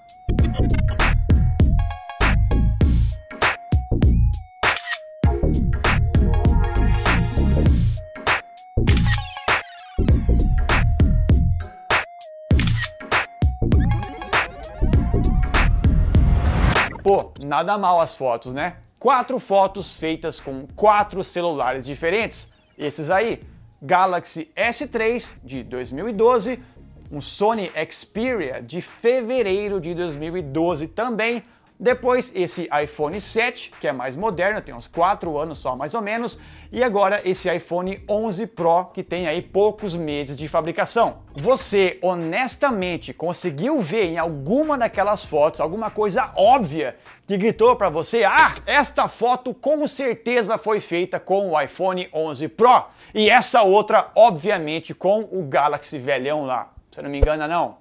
Nada 17.51 17.77
mal 17.77 18.01
as 18.01 18.15
fotos, 18.15 18.55
né? 18.55 18.77
Quatro 18.97 19.41
fotos 19.41 19.99
feitas 19.99 20.39
com 20.39 20.69
quatro 20.77 21.25
celulares 21.25 21.85
diferentes. 21.85 22.53
Esses 22.79 23.11
aí, 23.11 23.43
Galaxy 23.83 24.53
S3 24.57 25.35
de 25.43 25.65
2012, 25.65 26.63
um 27.11 27.21
Sony 27.21 27.73
Xperia 27.91 28.63
de 28.63 28.81
fevereiro 28.81 29.81
de 29.81 29.95
2012 29.97 30.87
também, 30.87 31.43
depois 31.83 32.31
esse 32.35 32.69
iPhone 32.85 33.19
7, 33.19 33.73
que 33.81 33.89
é 33.89 33.93
mais 33.93 34.15
moderno, 34.15 34.61
tem 34.61 34.75
uns 34.75 34.87
4 34.87 35.39
anos 35.39 35.57
só 35.57 35.75
mais 35.75 35.95
ou 35.95 36.03
menos, 36.03 36.39
e 36.71 36.85
agora 36.85 37.23
esse 37.25 37.49
iPhone 37.49 38.05
11 38.07 38.47
Pro, 38.49 38.85
que 38.93 39.03
tem 39.03 39.27
aí 39.27 39.41
poucos 39.41 39.97
meses 39.97 40.37
de 40.37 40.47
fabricação. 40.47 41.23
Você 41.35 41.99
honestamente 42.03 43.15
conseguiu 43.15 43.81
ver 43.81 44.05
em 44.05 44.19
alguma 44.19 44.77
daquelas 44.77 45.25
fotos 45.25 45.59
alguma 45.59 45.91
coisa 45.91 46.31
óbvia 46.37 46.97
que 47.27 47.39
gritou 47.39 47.75
para 47.75 47.89
você: 47.89 48.25
"Ah, 48.25 48.53
esta 48.67 49.09
foto 49.09 49.55
com 49.55 49.89
certeza 49.89 50.59
foi 50.59 50.81
feita 50.81 51.19
com 51.19 51.53
o 51.53 51.59
iPhone 51.59 52.11
11 52.13 52.47
Pro" 52.49 52.85
e 53.15 53.31
essa 53.31 53.63
outra 53.63 54.11
obviamente 54.15 54.93
com 54.93 55.27
o 55.33 55.45
Galaxy 55.45 55.99
velhão 55.99 56.45
lá. 56.45 56.71
Você 56.91 57.01
não 57.01 57.09
me 57.09 57.17
engana 57.17 57.49
não? 57.49 57.80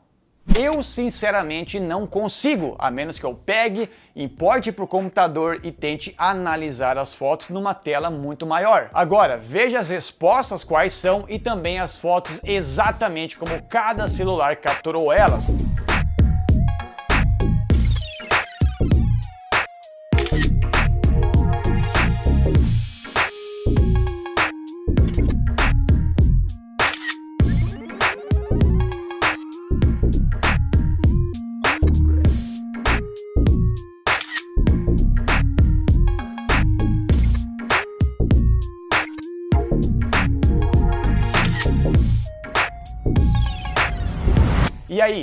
Eu 0.58 0.82
sinceramente 0.84 1.80
não 1.80 2.08
consigo, 2.08 2.76
a 2.80 2.90
menos 2.90 3.20
que 3.20 3.26
eu 3.26 3.34
pegue, 3.34 3.90
importe 4.16 4.72
para 4.72 4.84
o 4.84 4.88
computador 4.88 5.60
e 5.64 5.72
tente 5.72 6.14
analisar 6.18 6.98
as 6.98 7.14
fotos 7.14 7.50
numa 7.50 7.74
tela 7.74 8.10
muito 8.10 8.46
maior. 8.46 8.90
Agora, 8.94 9.38
veja 9.38 9.80
as 9.80 9.90
respostas 9.90 10.64
quais 10.64 10.94
são 10.94 11.26
e 11.28 11.38
também 11.38 11.80
as 11.80 11.98
fotos 11.98 12.42
exatamente 12.44 13.38
como 13.38 13.62
cada 13.64 14.08
celular 14.10 14.56
capturou 14.58 15.12
elas. 15.14 15.46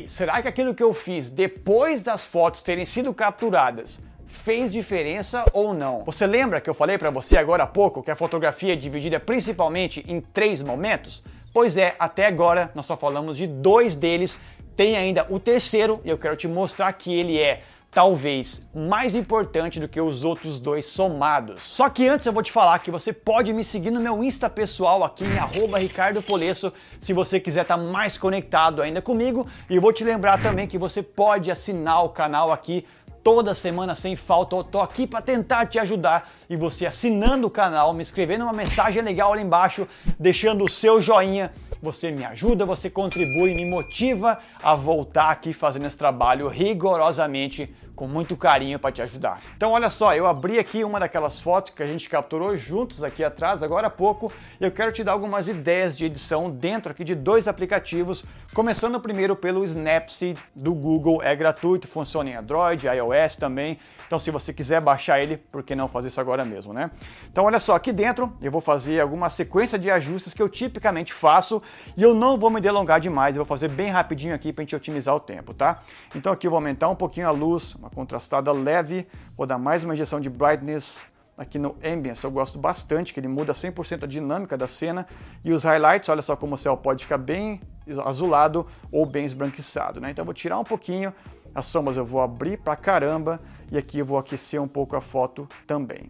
Será 0.09 0.41
que 0.41 0.49
aquilo 0.49 0.75
que 0.75 0.83
eu 0.83 0.93
fiz 0.93 1.31
depois 1.31 2.03
das 2.03 2.27
fotos 2.27 2.63
terem 2.63 2.85
sido 2.85 3.13
capturadas 3.13 4.01
fez 4.27 4.71
diferença 4.71 5.45
ou 5.53 5.73
não? 5.73 6.05
Você 6.05 6.27
lembra 6.27 6.61
que 6.61 6.69
eu 6.69 6.75
falei 6.75 6.99
para 6.99 7.11
você 7.11 7.37
agora 7.37 7.65
há 7.65 7.67
pouco 7.67 8.03
que 8.03 8.11
a 8.11 8.17
fotografia 8.17 8.75
é 8.75 8.77
dividida 8.77 9.19
principalmente 9.19 10.05
em 10.07 10.21
três 10.21 10.63
momentos? 10.63 11.23
Pois 11.53 11.77
é, 11.77 11.95
até 11.99 12.27
agora 12.27 12.71
nós 12.75 12.87
só 12.87 12.97
falamos 12.97 13.37
de 13.37 13.47
dois 13.47 13.97
deles, 13.97 14.39
tem 14.77 14.97
ainda 14.97 15.27
o 15.31 15.41
terceiro 15.41 16.01
e 16.05 16.11
eu 16.11 16.19
quero 16.19 16.37
te 16.37 16.47
mostrar 16.47 16.93
que 16.93 17.15
ele 17.15 17.41
é 17.41 17.63
talvez 17.97 18.61
mais 18.75 19.17
importante 19.17 19.81
do 19.81 19.89
que 19.89 19.99
os 19.99 20.23
outros 20.23 20.61
dois 20.61 20.85
somados. 20.85 21.63
Só 21.63 21.89
que 21.89 22.07
antes 22.07 22.27
eu 22.27 22.33
vou 22.33 22.43
te 22.43 22.53
falar 22.53 22.79
que 22.81 22.91
você 22.91 23.11
pode 23.11 23.55
me 23.55 23.65
seguir 23.65 23.91
no 23.91 24.03
meu 24.03 24.23
Insta 24.23 24.51
pessoal 24.51 25.03
aqui 25.03 25.25
em 25.25 26.23
Polesso, 26.23 26.71
se 27.01 27.15
você 27.15 27.41
quiser 27.41 27.63
estar 27.63 27.79
tá 27.79 27.83
mais 27.83 28.19
conectado 28.19 28.83
ainda 28.83 29.01
comigo. 29.01 29.49
E 29.71 29.79
vou 29.79 29.95
te 29.95 30.05
lembrar 30.05 30.43
também 30.43 30.67
que 30.67 30.77
você 30.77 31.03
pode 31.03 31.51
assinar 31.51 32.05
o 32.05 32.11
canal 32.11 32.53
aqui 32.53 32.85
toda 33.25 33.55
semana 33.55 33.95
sem 33.95 34.15
falta. 34.15 34.55
Eu 34.55 34.63
tô 34.63 34.81
aqui 34.83 35.07
para 35.07 35.23
tentar 35.23 35.65
te 35.65 35.79
ajudar 35.79 36.31
e 36.51 36.55
você 36.57 36.85
assinando 36.85 37.47
o 37.47 37.51
canal, 37.51 37.95
me 37.95 38.03
escrevendo 38.03 38.43
uma 38.43 38.53
mensagem 38.53 39.01
legal 39.01 39.33
ali 39.33 39.43
embaixo, 39.43 39.89
deixando 40.21 40.63
o 40.65 40.69
seu 40.69 41.01
joinha, 41.01 41.51
você 41.81 42.11
me 42.11 42.25
ajuda, 42.27 42.67
você 42.67 42.91
contribui, 42.91 43.55
me 43.55 43.71
motiva 43.71 44.39
a 44.63 44.75
voltar 44.75 45.31
aqui 45.31 45.55
fazendo 45.55 45.87
esse 45.87 45.97
trabalho 45.97 46.47
rigorosamente 46.47 47.75
com 47.97 48.07
muito 48.07 48.37
carinho 48.37 48.79
para 48.79 48.93
te 48.93 49.01
ajudar. 49.01 49.41
Então 49.57 49.73
olha 49.73 49.89
só, 49.89 50.15
eu 50.15 50.27
abri 50.27 50.59
aqui 50.59 50.85
uma 50.85 51.01
daquelas 51.01 51.41
fotos 51.41 51.71
que 51.71 51.83
a 51.83 51.87
gente 51.87 52.09
capturou 52.09 52.55
juntos 52.57 53.03
aqui 53.03 53.25
atrás, 53.25 53.63
agora 53.63 53.87
há 53.87 53.91
pouco, 53.91 54.31
e 54.61 54.65
eu 54.65 54.71
quero 54.71 54.93
te 54.93 55.03
dar 55.03 55.13
algumas 55.13 55.49
ideias 55.49 55.97
de 55.97 56.05
edição 56.05 56.51
dentro 56.51 56.93
aqui 56.93 57.03
de 57.03 57.15
dois 57.15 57.49
aplicativos, 57.49 58.25
começando 58.55 59.01
primeiro 59.01 59.35
pelo 59.35 59.65
Snapseed 59.65 60.39
do 60.55 60.75
Google, 60.75 61.23
é 61.23 61.35
gratuito, 61.35 61.89
funciona 61.89 62.31
em 62.31 62.35
Android, 62.37 62.87
iOS 62.87 63.37
também, 63.37 63.79
então 64.07 64.19
se 64.19 64.31
você 64.31 64.53
quiser 64.53 64.81
baixar 64.81 65.19
ele, 65.19 65.39
por 65.39 65.63
que 65.63 65.75
não 65.75 65.89
fazer 65.89 66.09
isso 66.09 66.21
agora 66.21 66.45
mesmo, 66.45 66.75
né? 66.75 66.91
Então 67.33 67.45
olha 67.45 67.59
só, 67.59 67.75
aqui 67.75 67.93
dentro 67.93 68.37
eu 68.43 68.53
vou 68.53 68.61
fazer 68.61 69.01
alguma 69.01 69.31
sequência 69.31 69.79
de 69.79 69.91
ajustes 69.91 70.35
que 70.35 70.43
eu 70.43 70.49
tipicamente 70.49 71.15
faço, 71.15 71.63
e 71.97 72.03
eu 72.03 72.15
não 72.15 72.37
vou 72.37 72.51
me 72.51 72.61
delongar 72.61 73.01
demais, 73.01 73.35
eu 73.35 73.41
vou 73.41 73.47
fazer 73.47 73.69
bem 73.69 73.89
rapidinho 73.89 74.35
aqui 74.35 74.53
para 74.53 74.63
a 74.63 74.65
gente 74.65 74.77
otimizar 74.77 75.15
o 75.15 75.21
tempo, 75.21 75.55
tá? 75.55 75.81
Então 76.15 76.31
aqui 76.31 76.47
eu 76.47 76.51
vou 76.51 76.59
aumentar 76.59 76.91
um 76.91 76.95
pouquinho 76.95 77.27
a 77.27 77.31
luz, 77.31 77.75
uma 77.87 77.91
contrastada 77.91 78.51
leve, 78.51 79.07
vou 79.37 79.47
dar 79.47 79.59
mais 79.59 79.85
uma 79.85 79.95
injeção 79.95 80.21
de 80.21 80.29
brightness 80.29 81.07
aqui 81.39 81.59
no 81.59 81.77
Ambience, 81.85 82.25
eu 82.25 82.31
gosto 82.31 82.59
bastante, 82.59 83.15
que 83.15 83.21
ele 83.21 83.29
muda 83.29 83.53
100% 83.53 84.05
a 84.05 84.07
dinâmica 84.07 84.57
da 84.57 84.67
cena, 84.67 85.07
e 85.45 85.53
os 85.53 85.63
highlights, 85.63 86.09
olha 86.09 86.23
só 86.23 86.35
como 86.35 86.55
o 86.55 86.59
céu 86.59 86.77
pode 86.77 87.05
ficar 87.05 87.19
bem 87.19 87.61
azulado 88.05 88.67
ou 88.91 89.07
bem 89.07 89.25
esbranquiçado, 89.25 90.01
né? 90.01 90.11
Então 90.11 90.23
eu 90.23 90.27
vou 90.27 90.35
tirar 90.35 90.59
um 90.59 90.65
pouquinho, 90.65 91.13
as 91.55 91.67
sombras 91.67 91.97
eu 91.97 92.05
vou 92.05 92.21
abrir 92.21 92.59
pra 92.59 92.75
caramba, 92.75 93.39
e 93.71 93.79
aqui 93.79 93.99
eu 93.99 94.07
vou 94.07 94.19
aquecer 94.19 94.61
um 94.61 94.69
pouco 94.69 94.97
a 94.97 95.01
foto 95.01 95.49
também. 95.67 96.09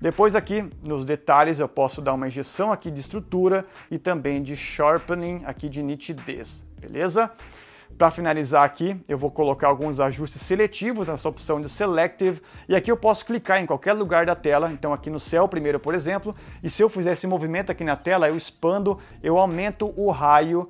Depois 0.00 0.36
aqui 0.36 0.70
nos 0.84 1.04
detalhes 1.04 1.58
eu 1.58 1.68
posso 1.68 2.02
dar 2.02 2.12
uma 2.12 2.28
injeção 2.28 2.70
aqui 2.70 2.90
de 2.90 3.00
estrutura 3.00 3.64
e 3.90 3.98
também 3.98 4.42
de 4.42 4.54
sharpening 4.54 5.42
aqui 5.46 5.68
de 5.68 5.82
nitidez, 5.82 6.66
beleza? 6.78 7.30
Para 7.96 8.10
finalizar 8.10 8.62
aqui, 8.62 9.00
eu 9.08 9.16
vou 9.16 9.30
colocar 9.30 9.68
alguns 9.68 10.00
ajustes 10.00 10.42
seletivos 10.42 11.08
nessa 11.08 11.28
opção 11.28 11.60
de 11.60 11.68
Selective, 11.68 12.42
e 12.68 12.76
aqui 12.76 12.90
eu 12.90 12.96
posso 12.96 13.24
clicar 13.24 13.60
em 13.60 13.66
qualquer 13.66 13.94
lugar 13.94 14.26
da 14.26 14.34
tela, 14.34 14.70
então 14.70 14.92
aqui 14.92 15.08
no 15.08 15.18
céu 15.18 15.48
primeiro, 15.48 15.80
por 15.80 15.94
exemplo, 15.94 16.34
e 16.62 16.68
se 16.68 16.82
eu 16.82 16.90
fizer 16.90 17.12
esse 17.12 17.26
movimento 17.26 17.72
aqui 17.72 17.84
na 17.84 17.96
tela, 17.96 18.28
eu 18.28 18.36
expando, 18.36 19.00
eu 19.22 19.38
aumento 19.38 19.94
o 19.96 20.10
raio 20.10 20.68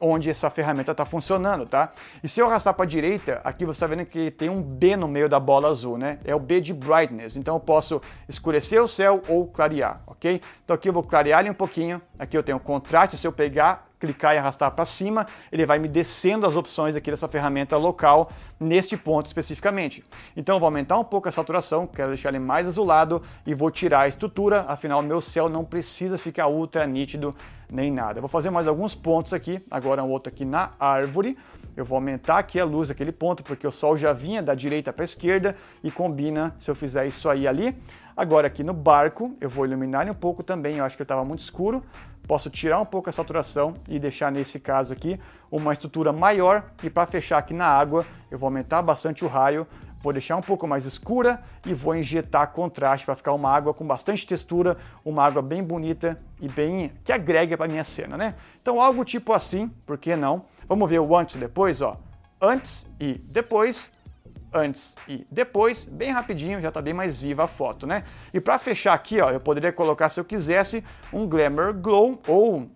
onde 0.00 0.30
essa 0.30 0.48
ferramenta 0.48 0.92
está 0.92 1.04
funcionando, 1.04 1.66
tá? 1.66 1.90
E 2.22 2.28
se 2.28 2.40
eu 2.40 2.46
arrastar 2.46 2.72
para 2.74 2.84
a 2.84 2.88
direita, 2.88 3.40
aqui 3.42 3.64
você 3.64 3.84
está 3.84 3.86
vendo 3.88 4.06
que 4.06 4.30
tem 4.30 4.48
um 4.48 4.62
B 4.62 4.96
no 4.96 5.08
meio 5.08 5.28
da 5.28 5.40
bola 5.40 5.68
azul, 5.68 5.98
né? 5.98 6.20
É 6.24 6.34
o 6.34 6.38
B 6.38 6.60
de 6.60 6.72
brightness. 6.72 7.36
Então 7.36 7.56
eu 7.56 7.60
posso 7.60 8.00
escurecer 8.28 8.80
o 8.80 8.86
céu 8.86 9.22
ou 9.28 9.46
clarear, 9.48 10.00
ok? 10.06 10.40
Então 10.64 10.74
aqui 10.74 10.88
eu 10.88 10.92
vou 10.92 11.02
clarear 11.02 11.40
ele 11.40 11.50
um 11.50 11.54
pouquinho. 11.54 12.00
Aqui 12.16 12.38
eu 12.38 12.44
tenho 12.44 12.60
contraste. 12.60 13.16
Se 13.16 13.26
eu 13.26 13.32
pegar 13.32 13.87
clicar 13.98 14.34
e 14.34 14.38
arrastar 14.38 14.70
para 14.70 14.86
cima, 14.86 15.26
ele 15.50 15.66
vai 15.66 15.78
me 15.78 15.88
descendo 15.88 16.46
as 16.46 16.56
opções 16.56 16.94
aqui 16.94 17.10
dessa 17.10 17.28
ferramenta 17.28 17.76
local 17.76 18.30
neste 18.60 18.96
ponto 18.96 19.26
especificamente. 19.26 20.04
Então 20.36 20.56
eu 20.56 20.60
vou 20.60 20.66
aumentar 20.66 20.98
um 20.98 21.04
pouco 21.04 21.28
a 21.28 21.32
saturação, 21.32 21.86
quero 21.86 22.08
deixar 22.08 22.28
ele 22.30 22.38
mais 22.38 22.66
azulado 22.66 23.22
e 23.46 23.54
vou 23.54 23.70
tirar 23.70 24.00
a 24.00 24.08
estrutura, 24.08 24.64
afinal 24.68 25.02
meu 25.02 25.20
céu 25.20 25.48
não 25.48 25.64
precisa 25.64 26.16
ficar 26.16 26.48
ultra 26.48 26.86
nítido 26.86 27.34
nem 27.70 27.90
nada. 27.90 28.18
Eu 28.18 28.22
vou 28.22 28.28
fazer 28.28 28.50
mais 28.50 28.66
alguns 28.66 28.94
pontos 28.94 29.32
aqui, 29.32 29.62
agora 29.70 30.02
um 30.02 30.10
outro 30.10 30.32
aqui 30.32 30.44
na 30.44 30.70
árvore. 30.78 31.36
Eu 31.76 31.84
vou 31.84 31.94
aumentar 31.94 32.38
aqui 32.38 32.58
a 32.58 32.64
luz 32.64 32.88
daquele 32.88 33.12
ponto, 33.12 33.44
porque 33.44 33.64
o 33.64 33.70
sol 33.70 33.96
já 33.96 34.12
vinha 34.12 34.42
da 34.42 34.52
direita 34.52 34.92
para 34.92 35.04
a 35.04 35.06
esquerda 35.06 35.54
e 35.84 35.92
combina 35.92 36.52
se 36.58 36.68
eu 36.68 36.74
fizer 36.74 37.06
isso 37.06 37.28
aí 37.28 37.46
ali. 37.46 37.76
Agora 38.18 38.48
aqui 38.48 38.64
no 38.64 38.74
barco, 38.74 39.36
eu 39.40 39.48
vou 39.48 39.64
iluminar 39.64 40.02
ele 40.02 40.10
um 40.10 40.14
pouco 40.14 40.42
também, 40.42 40.78
eu 40.78 40.84
acho 40.84 40.96
que 40.96 41.02
ele 41.02 41.04
estava 41.04 41.24
muito 41.24 41.38
escuro. 41.38 41.84
Posso 42.26 42.50
tirar 42.50 42.80
um 42.80 42.84
pouco 42.84 43.08
a 43.08 43.12
saturação 43.12 43.74
e 43.86 43.96
deixar 44.00 44.32
nesse 44.32 44.58
caso 44.58 44.92
aqui 44.92 45.20
uma 45.48 45.72
estrutura 45.72 46.12
maior 46.12 46.64
e 46.82 46.90
para 46.90 47.06
fechar 47.06 47.38
aqui 47.38 47.54
na 47.54 47.66
água 47.66 48.04
eu 48.28 48.36
vou 48.36 48.48
aumentar 48.48 48.82
bastante 48.82 49.24
o 49.24 49.28
raio, 49.28 49.64
vou 50.02 50.12
deixar 50.12 50.36
um 50.36 50.40
pouco 50.40 50.66
mais 50.66 50.84
escura 50.84 51.40
e 51.64 51.72
vou 51.72 51.94
injetar 51.94 52.50
contraste 52.50 53.06
para 53.06 53.14
ficar 53.14 53.32
uma 53.34 53.54
água 53.54 53.72
com 53.72 53.86
bastante 53.86 54.26
textura, 54.26 54.76
uma 55.04 55.24
água 55.24 55.40
bem 55.40 55.62
bonita 55.62 56.18
e 56.40 56.48
bem 56.48 56.90
que 57.04 57.12
agrega 57.12 57.56
para 57.56 57.70
minha 57.70 57.84
cena, 57.84 58.16
né? 58.16 58.34
Então 58.60 58.80
algo 58.80 59.04
tipo 59.04 59.32
assim, 59.32 59.68
por 59.86 59.96
que 59.96 60.16
não? 60.16 60.42
Vamos 60.66 60.90
ver 60.90 60.98
o 60.98 61.16
antes 61.16 61.36
e 61.36 61.38
depois, 61.38 61.80
ó. 61.80 61.96
Antes 62.40 62.84
e 62.98 63.14
depois 63.32 63.92
antes 64.52 64.96
e 65.06 65.26
depois, 65.30 65.84
bem 65.84 66.10
rapidinho, 66.10 66.60
já 66.60 66.68
está 66.68 66.80
bem 66.80 66.94
mais 66.94 67.20
viva 67.20 67.44
a 67.44 67.48
foto, 67.48 67.86
né? 67.86 68.04
E 68.32 68.40
para 68.40 68.58
fechar 68.58 68.94
aqui, 68.94 69.20
ó, 69.20 69.30
eu 69.30 69.40
poderia 69.40 69.72
colocar, 69.72 70.08
se 70.08 70.20
eu 70.20 70.24
quisesse, 70.24 70.84
um 71.12 71.26
Glamour 71.26 71.74
Glow 71.74 72.20
ou 72.26 72.70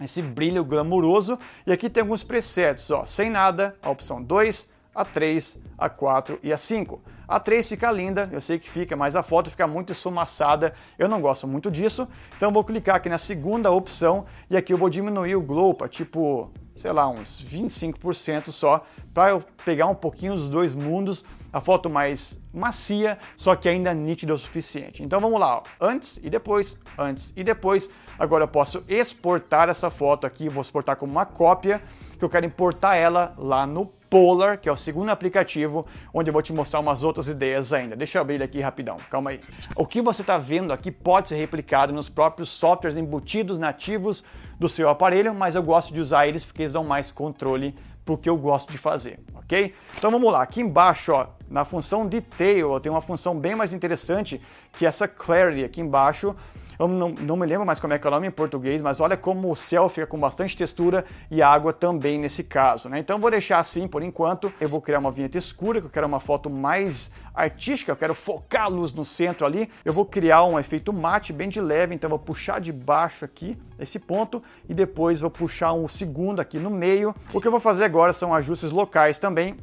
esse 0.00 0.22
brilho 0.22 0.64
glamuroso. 0.64 1.38
E 1.66 1.72
aqui 1.72 1.88
tem 1.88 2.02
alguns 2.02 2.22
presets, 2.22 2.90
ó, 2.90 3.04
sem 3.06 3.30
nada, 3.30 3.76
a 3.82 3.90
opção 3.90 4.22
2, 4.22 4.70
a 4.94 5.04
3, 5.04 5.58
a 5.78 5.88
4 5.88 6.38
e 6.42 6.52
a 6.52 6.58
5. 6.58 7.00
A 7.26 7.40
3 7.40 7.66
fica 7.66 7.90
linda, 7.90 8.28
eu 8.30 8.42
sei 8.42 8.58
que 8.58 8.68
fica, 8.68 8.94
mas 8.94 9.16
a 9.16 9.22
foto 9.22 9.50
fica 9.50 9.66
muito 9.66 9.92
esfumaçada, 9.92 10.74
eu 10.98 11.08
não 11.08 11.20
gosto 11.20 11.46
muito 11.46 11.70
disso. 11.70 12.06
Então 12.36 12.52
vou 12.52 12.62
clicar 12.62 12.96
aqui 12.96 13.08
na 13.08 13.18
segunda 13.18 13.70
opção 13.70 14.26
e 14.50 14.56
aqui 14.56 14.72
eu 14.72 14.78
vou 14.78 14.90
diminuir 14.90 15.36
o 15.36 15.40
glow 15.40 15.72
para 15.72 15.88
tipo 15.88 16.50
sei 16.74 16.92
lá, 16.92 17.08
uns 17.08 17.44
25% 17.44 18.50
só, 18.50 18.84
para 19.14 19.30
eu 19.30 19.44
pegar 19.64 19.86
um 19.86 19.94
pouquinho 19.94 20.34
dos 20.34 20.48
dois 20.48 20.74
mundos, 20.74 21.24
a 21.52 21.60
foto 21.60 21.90
mais 21.90 22.40
macia, 22.52 23.18
só 23.36 23.54
que 23.54 23.68
ainda 23.68 23.92
nítida 23.92 24.32
o 24.32 24.38
suficiente. 24.38 25.02
Então 25.02 25.20
vamos 25.20 25.38
lá, 25.38 25.58
ó. 25.58 25.62
antes 25.80 26.18
e 26.22 26.30
depois, 26.30 26.78
antes 26.98 27.32
e 27.36 27.44
depois. 27.44 27.90
Agora 28.18 28.44
eu 28.44 28.48
posso 28.48 28.82
exportar 28.88 29.68
essa 29.68 29.90
foto 29.90 30.26
aqui, 30.26 30.48
vou 30.48 30.62
exportar 30.62 30.96
como 30.96 31.12
uma 31.12 31.26
cópia, 31.26 31.82
que 32.18 32.24
eu 32.24 32.30
quero 32.30 32.46
importar 32.46 32.94
ela 32.94 33.34
lá 33.36 33.66
no 33.66 33.92
Polar, 34.12 34.58
que 34.58 34.68
é 34.68 34.72
o 34.72 34.76
segundo 34.76 35.08
aplicativo, 35.08 35.86
onde 36.12 36.28
eu 36.28 36.34
vou 36.34 36.42
te 36.42 36.52
mostrar 36.52 36.80
umas 36.80 37.02
outras 37.02 37.28
ideias 37.28 37.72
ainda. 37.72 37.96
Deixa 37.96 38.18
eu 38.18 38.20
abrir 38.20 38.34
ele 38.34 38.44
aqui 38.44 38.60
rapidão, 38.60 38.98
calma 39.08 39.30
aí. 39.30 39.40
O 39.74 39.86
que 39.86 40.02
você 40.02 40.20
está 40.20 40.36
vendo 40.36 40.70
aqui 40.70 40.90
pode 40.90 41.28
ser 41.28 41.36
replicado 41.36 41.94
nos 41.94 42.10
próprios 42.10 42.50
softwares 42.50 42.94
embutidos 42.94 43.58
nativos 43.58 44.22
do 44.60 44.68
seu 44.68 44.90
aparelho, 44.90 45.34
mas 45.34 45.54
eu 45.54 45.62
gosto 45.62 45.94
de 45.94 45.98
usar 45.98 46.26
eles 46.26 46.44
porque 46.44 46.60
eles 46.60 46.74
dão 46.74 46.84
mais 46.84 47.10
controle 47.10 47.74
para 48.04 48.12
o 48.12 48.18
que 48.18 48.28
eu 48.28 48.36
gosto 48.36 48.70
de 48.70 48.76
fazer, 48.76 49.18
ok? 49.34 49.74
Então 49.96 50.10
vamos 50.10 50.30
lá, 50.30 50.42
aqui 50.42 50.60
embaixo, 50.60 51.12
ó, 51.12 51.28
na 51.48 51.64
função 51.64 52.06
Detail, 52.06 52.70
eu 52.70 52.80
tenho 52.80 52.94
uma 52.94 53.00
função 53.00 53.38
bem 53.38 53.54
mais 53.54 53.72
interessante 53.72 54.42
que 54.74 54.84
essa 54.84 55.08
Clarity 55.08 55.64
aqui 55.64 55.80
embaixo, 55.80 56.36
eu 56.78 56.88
não, 56.88 57.10
não 57.10 57.36
me 57.36 57.46
lembro 57.46 57.66
mais 57.66 57.78
como 57.78 57.92
é 57.92 57.98
que 57.98 58.06
é 58.06 58.08
o 58.08 58.12
nome 58.12 58.26
em 58.26 58.30
português, 58.30 58.82
mas 58.82 59.00
olha 59.00 59.16
como 59.16 59.50
o 59.50 59.56
céu 59.56 59.88
fica 59.88 60.06
com 60.06 60.18
bastante 60.18 60.56
textura 60.56 61.04
e 61.30 61.42
água 61.42 61.72
também 61.72 62.18
nesse 62.18 62.44
caso, 62.44 62.88
né? 62.88 62.98
Então 62.98 63.18
vou 63.18 63.30
deixar 63.30 63.58
assim 63.58 63.86
por 63.86 64.02
enquanto. 64.02 64.52
Eu 64.60 64.68
vou 64.68 64.80
criar 64.80 64.98
uma 64.98 65.10
vinheta 65.10 65.38
escura, 65.38 65.80
que 65.80 65.86
eu 65.86 65.90
quero 65.90 66.06
uma 66.06 66.20
foto 66.20 66.48
mais 66.50 67.10
artística, 67.34 67.90
eu 67.90 67.96
quero 67.96 68.14
focar 68.14 68.64
a 68.64 68.68
luz 68.68 68.92
no 68.92 69.04
centro 69.04 69.46
ali. 69.46 69.70
Eu 69.84 69.92
vou 69.92 70.04
criar 70.04 70.44
um 70.44 70.58
efeito 70.58 70.92
mate 70.92 71.32
bem 71.32 71.48
de 71.48 71.60
leve, 71.60 71.94
então 71.94 72.10
vou 72.10 72.18
puxar 72.18 72.60
de 72.60 72.72
baixo 72.72 73.24
aqui 73.24 73.58
esse 73.78 73.98
ponto 73.98 74.42
e 74.68 74.74
depois 74.74 75.20
vou 75.20 75.30
puxar 75.30 75.72
um 75.72 75.88
segundo 75.88 76.40
aqui 76.40 76.58
no 76.58 76.70
meio. 76.70 77.14
O 77.32 77.40
que 77.40 77.46
eu 77.46 77.50
vou 77.52 77.60
fazer 77.60 77.84
agora 77.84 78.12
são 78.12 78.34
ajustes 78.34 78.70
locais 78.70 79.18
também 79.18 79.56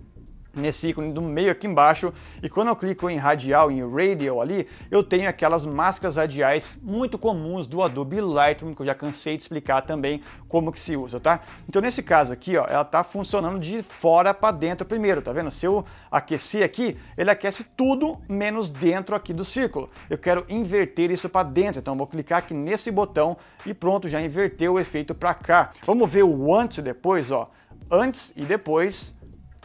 nesse 0.54 0.88
ícone 0.88 1.14
do 1.14 1.22
meio 1.22 1.52
aqui 1.52 1.68
embaixo 1.68 2.14
e 2.42 2.50
quando 2.50 2.70
eu 2.70 2.76
clico 2.76 3.10
em 3.10 3.18
radial, 3.18 3.72
em 3.72 3.88
radial 3.88 4.42
ali, 4.42 4.68
eu 4.90 5.04
tenho 5.04 5.30
aquelas 5.30 5.66
máscaras 5.66 6.18
radiais 6.18 6.78
muito 6.82 7.18
comuns 7.18 7.68
do 7.68 7.84
Adobe 7.84 8.20
Lightroom, 8.20 8.74
que 8.74 8.82
eu 8.82 8.86
já 8.86 8.96
cansei 8.96 9.36
de 9.36 9.44
explicar 9.44 9.82
também 9.82 10.22
como 10.48 10.72
que 10.72 10.80
se 10.80 10.96
usa, 10.96 11.20
tá? 11.20 11.42
Então 11.68 11.82
nesse 11.82 12.02
caso 12.02 12.34
aqui, 12.34 12.58
ó, 12.58 12.66
ela 12.68 12.84
tá 12.84 13.04
funcionando 13.04 13.60
de 13.60 13.84
fora 13.84 14.34
para 14.34 14.52
dentro 14.52 14.86
primeiro, 14.86 15.22
tá 15.22 15.32
vendo? 15.32 15.52
Se 15.52 15.66
eu 15.66 15.86
aquecer 16.12 16.64
aqui, 16.64 16.98
ele 17.18 17.30
aquece 17.30 17.64
tudo 17.64 18.18
menos 18.28 18.70
dentro 18.70 19.16
aqui 19.16 19.34
do 19.34 19.46
círculo. 19.46 19.90
Eu 20.10 20.18
quero 20.18 20.46
inverter 20.50 21.12
isso 21.12 21.30
para 21.30 21.48
dentro, 21.48 21.80
então 21.80 21.96
vou 21.96 22.08
clicar 22.08 22.40
aqui 22.40 22.54
nesse 22.54 22.92
botão 22.92 23.38
e 23.66 23.74
pronto, 23.74 24.10
já 24.10 24.22
inverteu 24.22 24.74
o 24.74 24.80
efeito 24.80 25.14
para 25.14 25.34
cá. 25.34 25.72
Vamos 25.86 26.10
ver 26.10 26.24
o 26.24 26.56
antes 26.56 26.80
e 26.80 26.82
depois, 26.82 27.32
ó 27.32 27.50
antes 27.92 28.34
e 28.36 28.44
depois, 28.44 29.16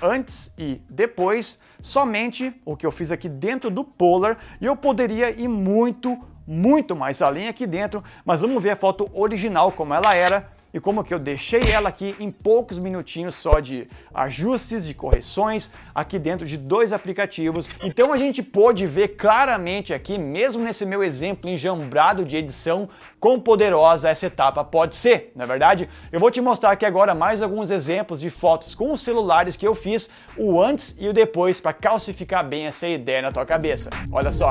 antes 0.05 0.53
e 0.59 0.83
depois, 0.89 1.59
somente 1.81 2.55
o 2.65 2.77
que 2.77 2.85
eu 2.87 2.93
fiz 2.93 3.11
aqui 3.11 3.29
dentro 3.29 3.71
do 3.71 3.85
Polar 3.85 4.39
e 4.61 4.67
eu 4.67 4.77
poderia 4.77 5.31
ir 5.31 5.49
muito, 5.49 6.19
muito 6.47 6.95
mais 6.95 7.23
além 7.23 7.49
aqui 7.49 7.67
dentro, 7.67 8.05
mas 8.25 8.43
vamos 8.43 8.63
ver 8.63 8.71
a 8.71 8.77
foto 8.77 9.11
original 9.15 9.73
como 9.73 9.95
ela 9.95 10.15
era 10.15 10.54
e 10.75 10.81
como 10.81 11.05
que 11.05 11.15
eu 11.15 11.21
deixei 11.21 11.63
ela 11.71 11.89
aqui 11.89 12.17
em 12.19 12.33
poucos 12.33 12.81
minutinhos 12.81 13.37
só 13.37 13.61
de 13.61 13.87
ajustes, 14.13 14.85
de 14.85 14.93
correções 14.93 15.71
aqui 15.95 16.19
dentro 16.19 16.45
de 16.45 16.57
dois 16.57 16.93
aplicativos. 16.93 17.69
Então 17.85 18.13
a 18.13 18.17
gente 18.19 18.43
pôde 18.43 18.85
ver 18.85 19.09
claramente 19.17 19.95
aqui, 19.95 20.19
mesmo 20.19 20.65
nesse 20.65 20.85
meu 20.85 21.05
exemplo 21.05 21.49
enjambrado 21.49 22.25
de 22.25 22.37
edição, 22.37 22.89
quão 23.21 23.39
poderosa 23.39 24.09
essa 24.09 24.27
etapa 24.27 24.65
pode 24.65 24.97
ser, 24.97 25.31
na 25.37 25.45
é 25.45 25.47
verdade? 25.47 25.89
Eu 26.11 26.19
vou 26.19 26.31
te 26.31 26.41
mostrar 26.41 26.73
aqui 26.73 26.85
agora 26.85 27.15
mais 27.15 27.41
alguns 27.41 27.71
exemplos 27.71 28.21
de 28.21 28.29
fotos 28.29 28.75
com 28.75 28.91
os 28.91 29.01
celulares 29.01 29.57
que 29.57 29.67
eu 29.67 29.77
fiz, 29.77 30.11
o 30.37 30.61
antes 30.61 30.97
e 30.99 31.09
o 31.09 31.13
depois, 31.13 31.61
para 31.61 31.73
calcificar 31.73 32.45
bem 32.45 32.67
essa 32.67 32.89
ideia 32.89 33.23
na 33.23 33.31
tua 33.31 33.47
cabeça. 33.47 33.91
Olha 34.11 34.33
só. 34.33 34.51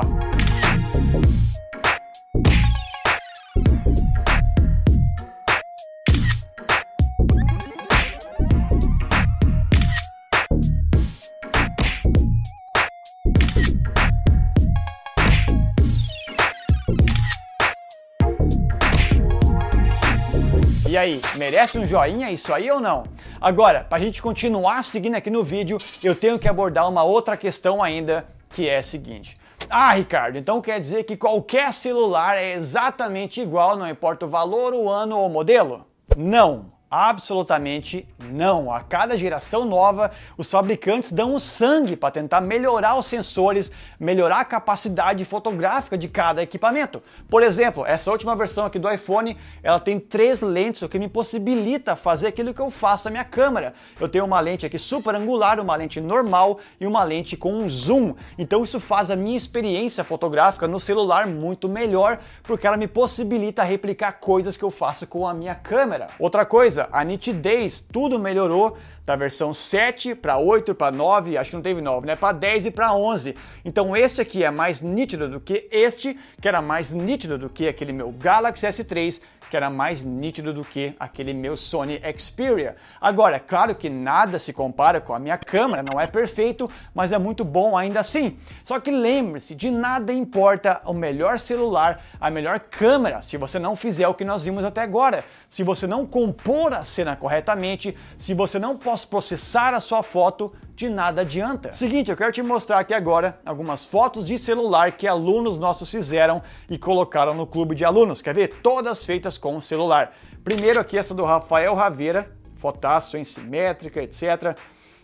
E 20.94 20.96
aí, 20.96 21.20
merece 21.34 21.76
um 21.76 21.84
joinha 21.84 22.30
isso 22.30 22.54
aí 22.54 22.70
ou 22.70 22.78
não? 22.78 23.02
Agora, 23.40 23.82
para 23.82 23.98
a 23.98 24.00
gente 24.00 24.22
continuar 24.22 24.84
seguindo 24.84 25.16
aqui 25.16 25.28
no 25.28 25.42
vídeo, 25.42 25.76
eu 26.04 26.14
tenho 26.14 26.38
que 26.38 26.46
abordar 26.46 26.88
uma 26.88 27.02
outra 27.02 27.36
questão 27.36 27.82
ainda, 27.82 28.24
que 28.50 28.68
é 28.68 28.76
a 28.76 28.82
seguinte. 28.82 29.36
Ah, 29.68 29.92
Ricardo, 29.94 30.38
então 30.38 30.60
quer 30.60 30.78
dizer 30.78 31.02
que 31.02 31.16
qualquer 31.16 31.74
celular 31.74 32.36
é 32.36 32.52
exatamente 32.52 33.40
igual, 33.40 33.76
não 33.76 33.88
importa 33.88 34.24
o 34.24 34.28
valor, 34.28 34.72
o 34.72 34.88
ano 34.88 35.18
ou 35.18 35.26
o 35.26 35.30
modelo? 35.30 35.84
Não. 36.16 36.66
Absolutamente 36.90 38.06
não. 38.30 38.72
A 38.72 38.80
cada 38.80 39.16
geração 39.16 39.64
nova, 39.64 40.12
os 40.38 40.48
fabricantes 40.48 41.10
dão 41.10 41.34
o 41.34 41.40
sangue 41.40 41.96
para 41.96 42.12
tentar 42.12 42.40
melhorar 42.40 42.96
os 42.96 43.06
sensores, 43.06 43.72
melhorar 43.98 44.40
a 44.40 44.44
capacidade 44.44 45.24
fotográfica 45.24 45.98
de 45.98 46.06
cada 46.08 46.42
equipamento. 46.42 47.02
Por 47.28 47.42
exemplo, 47.42 47.84
essa 47.84 48.12
última 48.12 48.36
versão 48.36 48.64
aqui 48.64 48.78
do 48.78 48.88
iPhone, 48.88 49.36
ela 49.62 49.80
tem 49.80 49.98
três 49.98 50.40
lentes, 50.40 50.82
o 50.82 50.88
que 50.88 50.98
me 50.98 51.08
possibilita 51.08 51.96
fazer 51.96 52.28
aquilo 52.28 52.54
que 52.54 52.60
eu 52.60 52.70
faço 52.70 53.06
na 53.06 53.10
minha 53.10 53.24
câmera. 53.24 53.74
Eu 54.00 54.08
tenho 54.08 54.24
uma 54.24 54.38
lente 54.38 54.64
aqui 54.64 54.78
super 54.78 55.16
angular, 55.16 55.58
uma 55.58 55.74
lente 55.74 56.00
normal 56.00 56.60
e 56.80 56.86
uma 56.86 57.02
lente 57.02 57.36
com 57.36 57.54
um 57.54 57.68
zoom. 57.68 58.14
Então 58.38 58.62
isso 58.62 58.78
faz 58.78 59.10
a 59.10 59.16
minha 59.16 59.36
experiência 59.36 60.04
fotográfica 60.04 60.68
no 60.68 60.78
celular 60.78 61.26
muito 61.26 61.68
melhor, 61.68 62.20
porque 62.42 62.66
ela 62.66 62.76
me 62.76 62.86
possibilita 62.86 63.64
replicar 63.64 64.12
coisas 64.20 64.56
que 64.56 64.62
eu 64.62 64.70
faço 64.70 65.06
com 65.06 65.26
a 65.26 65.34
minha 65.34 65.54
câmera. 65.54 66.06
Outra 66.18 66.44
coisa, 66.44 66.73
a 66.78 67.04
nitidez, 67.04 67.80
tudo 67.80 68.18
melhorou 68.18 68.76
da 69.04 69.16
versão 69.16 69.52
7 69.52 70.14
para 70.14 70.38
8 70.38 70.74
para 70.74 70.94
9, 70.94 71.36
acho 71.36 71.50
que 71.50 71.56
não 71.56 71.62
teve 71.62 71.80
9, 71.80 72.06
né? 72.06 72.16
Para 72.16 72.32
10 72.32 72.66
e 72.66 72.70
para 72.70 72.94
11. 72.94 73.36
Então 73.64 73.94
este 73.96 74.20
aqui 74.20 74.42
é 74.42 74.50
mais 74.50 74.80
nítido 74.80 75.28
do 75.28 75.40
que 75.40 75.68
este, 75.70 76.18
que 76.40 76.48
era 76.48 76.62
mais 76.62 76.90
nítido 76.90 77.36
do 77.36 77.50
que 77.50 77.68
aquele 77.68 77.92
meu 77.92 78.10
Galaxy 78.10 78.66
S3 78.66 79.20
que 79.54 79.56
era 79.56 79.70
mais 79.70 80.02
nítido 80.02 80.52
do 80.52 80.64
que 80.64 80.96
aquele 80.98 81.32
meu 81.32 81.56
Sony 81.56 82.00
Xperia. 82.18 82.74
Agora, 83.00 83.38
claro 83.38 83.72
que 83.72 83.88
nada 83.88 84.36
se 84.36 84.52
compara 84.52 85.00
com 85.00 85.14
a 85.14 85.18
minha 85.20 85.38
câmera, 85.38 85.80
não 85.80 86.00
é 86.00 86.08
perfeito, 86.08 86.68
mas 86.92 87.12
é 87.12 87.18
muito 87.18 87.44
bom 87.44 87.76
ainda 87.76 88.00
assim. 88.00 88.36
Só 88.64 88.80
que 88.80 88.90
lembre-se, 88.90 89.54
de 89.54 89.70
nada 89.70 90.12
importa 90.12 90.80
o 90.84 90.92
melhor 90.92 91.38
celular, 91.38 92.04
a 92.20 92.32
melhor 92.32 92.58
câmera, 92.58 93.22
se 93.22 93.36
você 93.36 93.60
não 93.60 93.76
fizer 93.76 94.08
o 94.08 94.14
que 94.14 94.24
nós 94.24 94.44
vimos 94.44 94.64
até 94.64 94.80
agora. 94.80 95.24
Se 95.48 95.62
você 95.62 95.86
não 95.86 96.04
compor 96.04 96.74
a 96.74 96.84
cena 96.84 97.14
corretamente, 97.14 97.96
se 98.18 98.34
você 98.34 98.58
não 98.58 98.76
pode 98.76 99.06
processar 99.06 99.72
a 99.72 99.80
sua 99.80 100.02
foto, 100.02 100.52
de 100.74 100.88
nada 100.88 101.22
adianta. 101.22 101.72
Seguinte, 101.72 102.10
eu 102.10 102.16
quero 102.16 102.32
te 102.32 102.42
mostrar 102.42 102.80
aqui 102.80 102.92
agora 102.92 103.38
algumas 103.46 103.86
fotos 103.86 104.24
de 104.24 104.36
celular 104.36 104.92
que 104.92 105.06
alunos 105.06 105.56
nossos 105.56 105.90
fizeram 105.90 106.42
e 106.68 106.76
colocaram 106.76 107.34
no 107.34 107.46
clube 107.46 107.74
de 107.74 107.84
alunos. 107.84 108.20
Quer 108.20 108.34
ver? 108.34 108.48
Todas 108.62 109.04
feitas 109.04 109.38
com 109.38 109.56
o 109.56 109.62
celular. 109.62 110.12
Primeiro 110.42 110.80
aqui 110.80 110.98
essa 110.98 111.14
do 111.14 111.24
Rafael 111.24 111.74
Raveira, 111.74 112.30
fotaço 112.56 113.16
em 113.16 113.24
simétrica, 113.24 114.02
etc. 114.02 114.56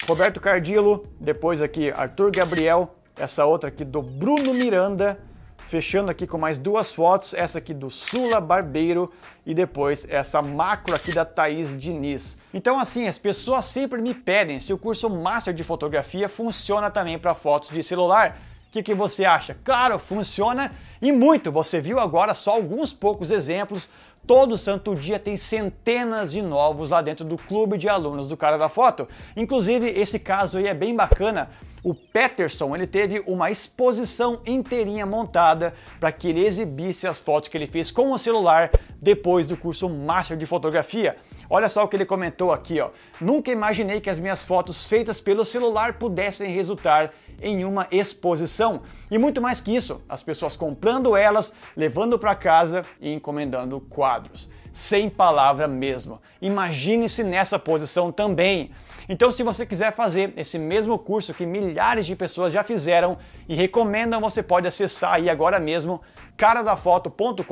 Roberto 0.09 0.40
Cardilo, 0.40 1.04
depois 1.20 1.62
aqui 1.62 1.90
Arthur 1.92 2.33
Gabriel, 2.33 2.96
essa 3.16 3.44
outra 3.44 3.68
aqui 3.68 3.85
do 3.85 4.02
Bruno 4.02 4.52
Miranda, 4.52 5.20
Fechando 5.70 6.11
aqui 6.11 6.26
com 6.26 6.37
mais 6.37 6.59
duas 6.59 6.90
fotos, 6.90 7.33
essa 7.33 7.59
aqui 7.59 7.72
do 7.72 7.88
Sula 7.90 8.40
Barbeiro 8.40 9.09
e 9.46 9.54
depois 9.54 10.04
essa 10.11 10.42
macro 10.42 10.96
aqui 10.96 11.14
da 11.14 11.24
Thaís 11.24 11.78
Diniz. 11.78 12.38
Então 12.52 12.76
assim, 12.76 13.06
as 13.06 13.20
pessoas 13.20 13.66
sempre 13.66 14.02
me 14.02 14.12
pedem 14.12 14.59
se 14.59 14.72
o 14.72 14.78
curso 14.78 15.09
Master 15.09 15.54
de 15.54 15.62
Fotografia 15.62 16.28
funciona 16.28 16.90
também 16.90 17.20
para 17.20 17.37
fotos 17.37 17.70
de 17.70 17.85
celular. 17.85 18.37
O 18.70 18.72
que, 18.72 18.85
que 18.85 18.94
você 18.94 19.24
acha? 19.24 19.56
Claro, 19.64 19.98
funciona 19.98 20.72
e 21.02 21.11
muito. 21.11 21.50
Você 21.50 21.80
viu 21.80 21.98
agora 21.98 22.37
só 22.37 22.52
alguns 22.52 22.94
poucos 22.94 23.33
exemplos. 23.33 23.88
Todo 24.24 24.56
santo 24.56 24.94
dia 24.94 25.18
tem 25.18 25.37
centenas 25.37 26.30
de 26.30 26.40
novos 26.40 26.88
lá 26.88 27.02
dentro 27.02 27.24
do 27.24 27.37
clube 27.37 27.76
de 27.76 27.88
alunos 27.88 28.28
do 28.28 28.37
cara 28.37 28.56
da 28.56 28.68
foto. 28.68 29.09
Inclusive, 29.37 29.88
esse 29.88 30.20
caso 30.20 30.56
aí 30.56 30.68
é 30.68 30.74
bem 30.74 30.94
bacana 30.94 31.50
o 31.83 31.94
Peterson 31.94 32.74
ele 32.74 32.87
teve 32.87 33.22
uma 33.26 33.50
exposição 33.50 34.40
inteirinha 34.46 35.06
montada 35.06 35.74
para 35.98 36.12
que 36.12 36.28
ele 36.28 36.44
exibisse 36.44 37.06
as 37.06 37.18
fotos 37.18 37.48
que 37.48 37.56
ele 37.56 37.66
fez 37.66 37.90
com 37.90 38.12
o 38.12 38.18
celular 38.18 38.70
depois 39.00 39.46
do 39.46 39.56
curso 39.56 39.88
Master 39.88 40.37
de 40.37 40.46
Fotografia. 40.46 41.16
Olha 41.48 41.68
só 41.68 41.85
o 41.85 41.88
que 41.88 41.96
ele 41.96 42.04
comentou 42.04 42.52
aqui, 42.52 42.80
ó. 42.80 42.90
Nunca 43.20 43.50
imaginei 43.50 44.00
que 44.00 44.11
as 44.11 44.18
minhas 44.18 44.44
fotos 44.44 44.87
feitas 44.87 45.20
pelo 45.20 45.44
celular 45.44 45.94
pudessem 45.94 46.52
resultar 46.52 47.12
em 47.40 47.64
uma 47.64 47.87
exposição. 47.90 48.83
E 49.11 49.18
muito 49.18 49.40
mais 49.40 49.61
que 49.61 49.74
isso, 49.74 50.00
as 50.09 50.22
pessoas 50.22 50.57
comprando 50.57 51.16
elas, 51.16 51.53
levando 51.76 52.18
para 52.18 52.35
casa 52.35 52.83
e 53.00 53.12
encomendando 53.12 53.81
quadros. 53.81 54.50
Sem 54.72 55.11
palavra 55.11 55.66
mesmo. 55.66 56.20
Imagine-se 56.40 57.24
nessa 57.24 57.59
posição 57.59 58.12
também. 58.12 58.70
Então, 59.09 59.33
se 59.33 59.42
você 59.42 59.66
quiser 59.66 59.92
fazer 59.92 60.33
esse 60.37 60.57
mesmo 60.59 60.96
curso 60.96 61.35
que 61.35 61.44
milhares 61.44 62.07
de 62.07 62.14
pessoas 62.14 62.53
já 62.53 62.62
fizeram 62.62 63.18
e 63.48 63.55
recomendam, 63.57 64.20
você 64.20 64.42
pode 64.42 64.68
acessar 64.68 65.14
aí 65.14 65.29
agora 65.29 65.59
mesmo 65.59 66.00
caradafoto.com.br 66.37 67.44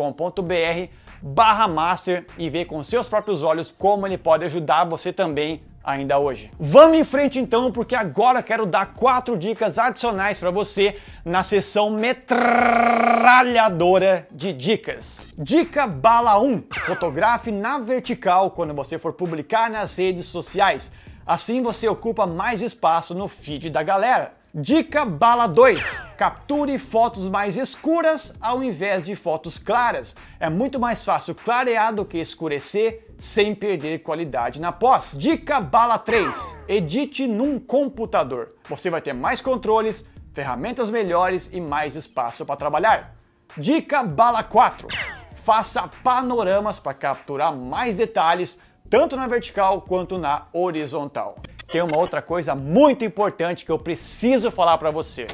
barra 1.20 1.66
master 1.66 2.26
e 2.38 2.48
ver 2.48 2.66
com 2.66 2.82
seus 2.84 3.08
próprios 3.08 3.42
olhos 3.42 3.74
como 3.76 4.06
ele 4.06 4.16
pode 4.16 4.44
ajudar 4.44 4.84
você 4.84 5.12
também 5.12 5.60
ainda 5.88 6.18
hoje. 6.18 6.50
Vamos 6.60 6.98
em 6.98 7.04
frente 7.04 7.38
então, 7.38 7.72
porque 7.72 7.94
agora 7.94 8.42
quero 8.42 8.66
dar 8.66 8.92
quatro 8.92 9.38
dicas 9.38 9.78
adicionais 9.78 10.38
para 10.38 10.50
você 10.50 10.98
na 11.24 11.42
sessão 11.42 11.88
metralhadora 11.88 14.28
de 14.30 14.52
dicas. 14.52 15.32
Dica 15.38 15.86
bala 15.86 16.38
1: 16.38 16.64
fotografe 16.84 17.50
na 17.50 17.78
vertical 17.78 18.50
quando 18.50 18.74
você 18.74 18.98
for 18.98 19.14
publicar 19.14 19.70
nas 19.70 19.96
redes 19.96 20.26
sociais. 20.26 20.92
Assim 21.26 21.62
você 21.62 21.88
ocupa 21.88 22.26
mais 22.26 22.60
espaço 22.60 23.14
no 23.14 23.26
feed 23.26 23.70
da 23.70 23.82
galera. 23.82 24.34
Dica 24.60 25.04
bala 25.04 25.46
2: 25.46 26.02
capture 26.16 26.76
fotos 26.80 27.28
mais 27.28 27.56
escuras 27.56 28.34
ao 28.40 28.60
invés 28.60 29.06
de 29.06 29.14
fotos 29.14 29.56
claras. 29.56 30.16
É 30.40 30.50
muito 30.50 30.80
mais 30.80 31.04
fácil 31.04 31.32
clarear 31.32 31.94
do 31.94 32.04
que 32.04 32.18
escurecer 32.18 33.06
sem 33.16 33.54
perder 33.54 34.00
qualidade 34.00 34.60
na 34.60 34.72
pós. 34.72 35.14
Dica 35.16 35.60
bala 35.60 35.96
3: 35.96 36.56
edite 36.66 37.28
num 37.28 37.60
computador. 37.60 38.54
Você 38.68 38.90
vai 38.90 39.00
ter 39.00 39.12
mais 39.12 39.40
controles, 39.40 40.04
ferramentas 40.34 40.90
melhores 40.90 41.48
e 41.52 41.60
mais 41.60 41.94
espaço 41.94 42.44
para 42.44 42.56
trabalhar. 42.56 43.14
Dica 43.56 44.02
bala 44.02 44.42
4: 44.42 44.88
faça 45.36 45.88
panoramas 46.02 46.80
para 46.80 46.94
capturar 46.94 47.54
mais 47.54 47.94
detalhes 47.94 48.58
tanto 48.90 49.14
na 49.14 49.28
vertical 49.28 49.82
quanto 49.82 50.18
na 50.18 50.46
horizontal. 50.52 51.36
Tem 51.68 51.82
uma 51.82 51.98
outra 51.98 52.22
coisa 52.22 52.54
muito 52.54 53.04
importante 53.04 53.62
que 53.62 53.70
eu 53.70 53.78
preciso 53.78 54.50
falar 54.50 54.78
para 54.78 54.90
você. 54.90 55.26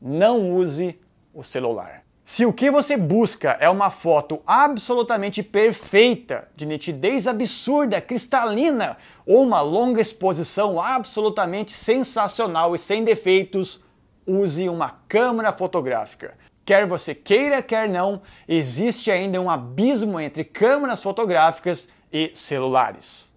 Não 0.00 0.52
use 0.52 1.00
o 1.34 1.42
celular. 1.42 2.04
Se 2.24 2.46
o 2.46 2.52
que 2.52 2.70
você 2.70 2.96
busca 2.96 3.56
é 3.58 3.68
uma 3.68 3.90
foto 3.90 4.40
absolutamente 4.46 5.42
perfeita, 5.42 6.48
de 6.54 6.64
nitidez 6.64 7.26
absurda, 7.26 8.00
cristalina, 8.00 8.96
ou 9.26 9.42
uma 9.42 9.60
longa 9.60 10.00
exposição 10.00 10.80
absolutamente 10.80 11.72
sensacional 11.72 12.76
e 12.76 12.78
sem 12.78 13.02
defeitos, 13.02 13.80
use 14.24 14.68
uma 14.68 14.90
câmera 15.08 15.50
fotográfica. 15.50 16.38
Quer 16.64 16.86
você 16.86 17.16
queira, 17.16 17.60
quer 17.60 17.88
não, 17.88 18.22
existe 18.46 19.10
ainda 19.10 19.40
um 19.40 19.50
abismo 19.50 20.20
entre 20.20 20.44
câmeras 20.44 21.02
fotográficas 21.02 21.88
e 22.12 22.30
celulares. 22.32 23.31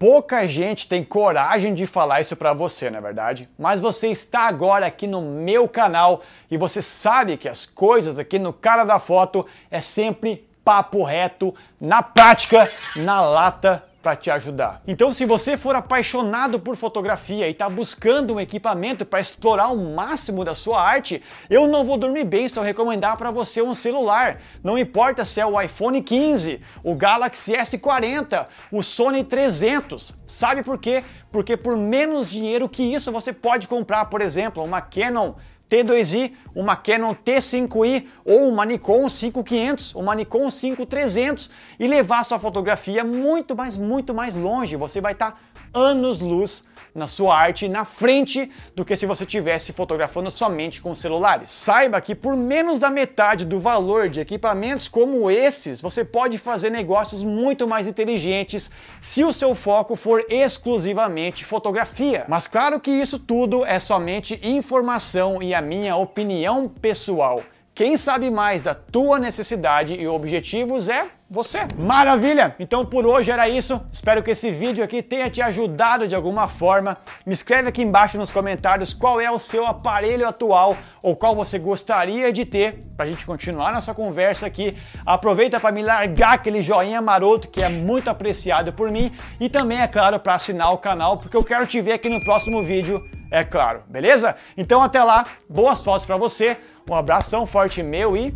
Pouca 0.00 0.48
gente 0.48 0.88
tem 0.88 1.04
coragem 1.04 1.74
de 1.74 1.86
falar 1.86 2.22
isso 2.22 2.34
para 2.34 2.54
você, 2.54 2.88
na 2.88 2.96
é 2.96 3.00
verdade? 3.02 3.46
Mas 3.58 3.80
você 3.80 4.08
está 4.08 4.48
agora 4.48 4.86
aqui 4.86 5.06
no 5.06 5.20
meu 5.20 5.68
canal 5.68 6.22
e 6.50 6.56
você 6.56 6.80
sabe 6.80 7.36
que 7.36 7.46
as 7.46 7.66
coisas 7.66 8.18
aqui 8.18 8.38
no 8.38 8.50
cara 8.50 8.84
da 8.84 8.98
foto 8.98 9.46
é 9.70 9.82
sempre 9.82 10.48
papo 10.64 11.04
reto, 11.04 11.54
na 11.78 12.02
prática, 12.02 12.66
na 12.96 13.20
lata 13.20 13.89
para 14.02 14.16
te 14.16 14.30
ajudar. 14.30 14.82
Então, 14.86 15.12
se 15.12 15.26
você 15.26 15.56
for 15.56 15.74
apaixonado 15.74 16.58
por 16.58 16.76
fotografia 16.76 17.46
e 17.46 17.50
está 17.50 17.68
buscando 17.68 18.34
um 18.34 18.40
equipamento 18.40 19.04
para 19.04 19.20
explorar 19.20 19.68
o 19.68 19.94
máximo 19.94 20.44
da 20.44 20.54
sua 20.54 20.82
arte, 20.82 21.22
eu 21.50 21.68
não 21.68 21.84
vou 21.84 21.98
dormir 21.98 22.24
bem 22.24 22.48
se 22.48 22.58
eu 22.58 22.62
recomendar 22.62 23.16
para 23.16 23.30
você 23.30 23.60
um 23.60 23.74
celular. 23.74 24.40
Não 24.64 24.78
importa 24.78 25.24
se 25.24 25.40
é 25.40 25.46
o 25.46 25.60
iPhone 25.60 26.02
15, 26.02 26.60
o 26.82 26.94
Galaxy 26.94 27.52
S40, 27.52 28.46
o 28.72 28.82
Sony 28.82 29.22
300. 29.22 30.14
Sabe 30.26 30.62
por 30.62 30.78
quê? 30.78 31.04
Porque 31.30 31.56
por 31.56 31.76
menos 31.76 32.30
dinheiro 32.30 32.68
que 32.68 32.82
isso 32.82 33.12
você 33.12 33.32
pode 33.32 33.68
comprar, 33.68 34.06
por 34.06 34.20
exemplo, 34.22 34.64
uma 34.64 34.80
Canon 34.80 35.34
T2i, 35.70 36.32
uma 36.54 36.74
Canon 36.74 37.14
T5i 37.14 38.06
ou 38.24 38.48
uma 38.48 38.64
Nikon 38.66 39.08
5500, 39.08 39.94
uma 39.94 40.14
Nikon 40.16 40.50
5300 40.50 41.48
e 41.78 41.86
levar 41.86 42.24
sua 42.24 42.40
fotografia 42.40 43.04
muito 43.04 43.54
mais, 43.54 43.76
muito 43.76 44.12
mais 44.12 44.34
longe. 44.34 44.74
Você 44.74 45.00
vai 45.00 45.12
estar 45.12 45.40
anos-luz 45.72 46.64
na 46.94 47.06
sua 47.06 47.36
arte 47.36 47.68
na 47.68 47.84
frente 47.84 48.50
do 48.74 48.84
que 48.84 48.96
se 48.96 49.06
você 49.06 49.24
estivesse 49.24 49.72
fotografando 49.72 50.30
somente 50.30 50.80
com 50.80 50.94
celulares. 50.94 51.50
Saiba 51.50 52.00
que 52.00 52.14
por 52.14 52.36
menos 52.36 52.78
da 52.78 52.90
metade 52.90 53.44
do 53.44 53.60
valor 53.60 54.08
de 54.08 54.20
equipamentos 54.20 54.88
como 54.88 55.30
esses, 55.30 55.80
você 55.80 56.04
pode 56.04 56.38
fazer 56.38 56.70
negócios 56.70 57.22
muito 57.22 57.66
mais 57.68 57.86
inteligentes 57.86 58.70
se 59.00 59.24
o 59.24 59.32
seu 59.32 59.54
foco 59.54 59.96
for 59.96 60.24
exclusivamente 60.28 61.44
fotografia. 61.44 62.24
Mas 62.28 62.46
claro 62.46 62.80
que 62.80 62.90
isso 62.90 63.18
tudo 63.18 63.64
é 63.64 63.78
somente 63.78 64.40
informação 64.42 65.42
e 65.42 65.54
a 65.54 65.60
minha 65.60 65.96
opinião 65.96 66.68
pessoal. 66.68 67.42
Quem 67.74 67.96
sabe 67.96 68.30
mais 68.30 68.60
da 68.60 68.74
tua 68.74 69.18
necessidade 69.18 69.94
e 69.94 70.06
objetivos 70.06 70.88
é 70.88 71.08
você. 71.30 71.60
Maravilha! 71.78 72.56
Então 72.58 72.84
por 72.84 73.06
hoje 73.06 73.30
era 73.30 73.48
isso. 73.48 73.80
Espero 73.92 74.20
que 74.20 74.32
esse 74.32 74.50
vídeo 74.50 74.82
aqui 74.82 75.00
tenha 75.00 75.30
te 75.30 75.40
ajudado 75.40 76.08
de 76.08 76.14
alguma 76.14 76.48
forma. 76.48 76.98
Me 77.24 77.32
escreve 77.32 77.68
aqui 77.68 77.82
embaixo 77.82 78.18
nos 78.18 78.32
comentários 78.32 78.92
qual 78.92 79.20
é 79.20 79.30
o 79.30 79.38
seu 79.38 79.64
aparelho 79.64 80.26
atual 80.26 80.76
ou 81.00 81.14
qual 81.14 81.36
você 81.36 81.56
gostaria 81.58 82.32
de 82.32 82.44
ter 82.44 82.80
para 82.96 83.06
a 83.06 83.08
gente 83.08 83.24
continuar 83.24 83.72
nossa 83.72 83.94
conversa 83.94 84.44
aqui. 84.44 84.76
Aproveita 85.06 85.60
para 85.60 85.70
me 85.70 85.82
largar 85.82 86.34
aquele 86.34 86.62
joinha 86.62 87.00
maroto 87.00 87.48
que 87.48 87.62
é 87.62 87.68
muito 87.68 88.10
apreciado 88.10 88.72
por 88.72 88.90
mim 88.90 89.12
e 89.38 89.48
também 89.48 89.80
é 89.80 89.86
claro 89.86 90.18
para 90.18 90.34
assinar 90.34 90.72
o 90.72 90.78
canal 90.78 91.16
porque 91.16 91.36
eu 91.36 91.44
quero 91.44 91.64
te 91.64 91.80
ver 91.80 91.92
aqui 91.92 92.08
no 92.08 92.24
próximo 92.24 92.64
vídeo, 92.64 93.00
é 93.30 93.44
claro. 93.44 93.84
Beleza? 93.88 94.34
Então 94.56 94.82
até 94.82 95.00
lá, 95.00 95.24
boas 95.48 95.84
fotos 95.84 96.04
para 96.04 96.16
você. 96.16 96.56
Um 96.90 96.94
abração 96.94 97.46
forte 97.46 97.84
meu 97.84 98.16
e 98.16 98.34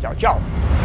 tchau, 0.00 0.14
tchau. 0.14 0.81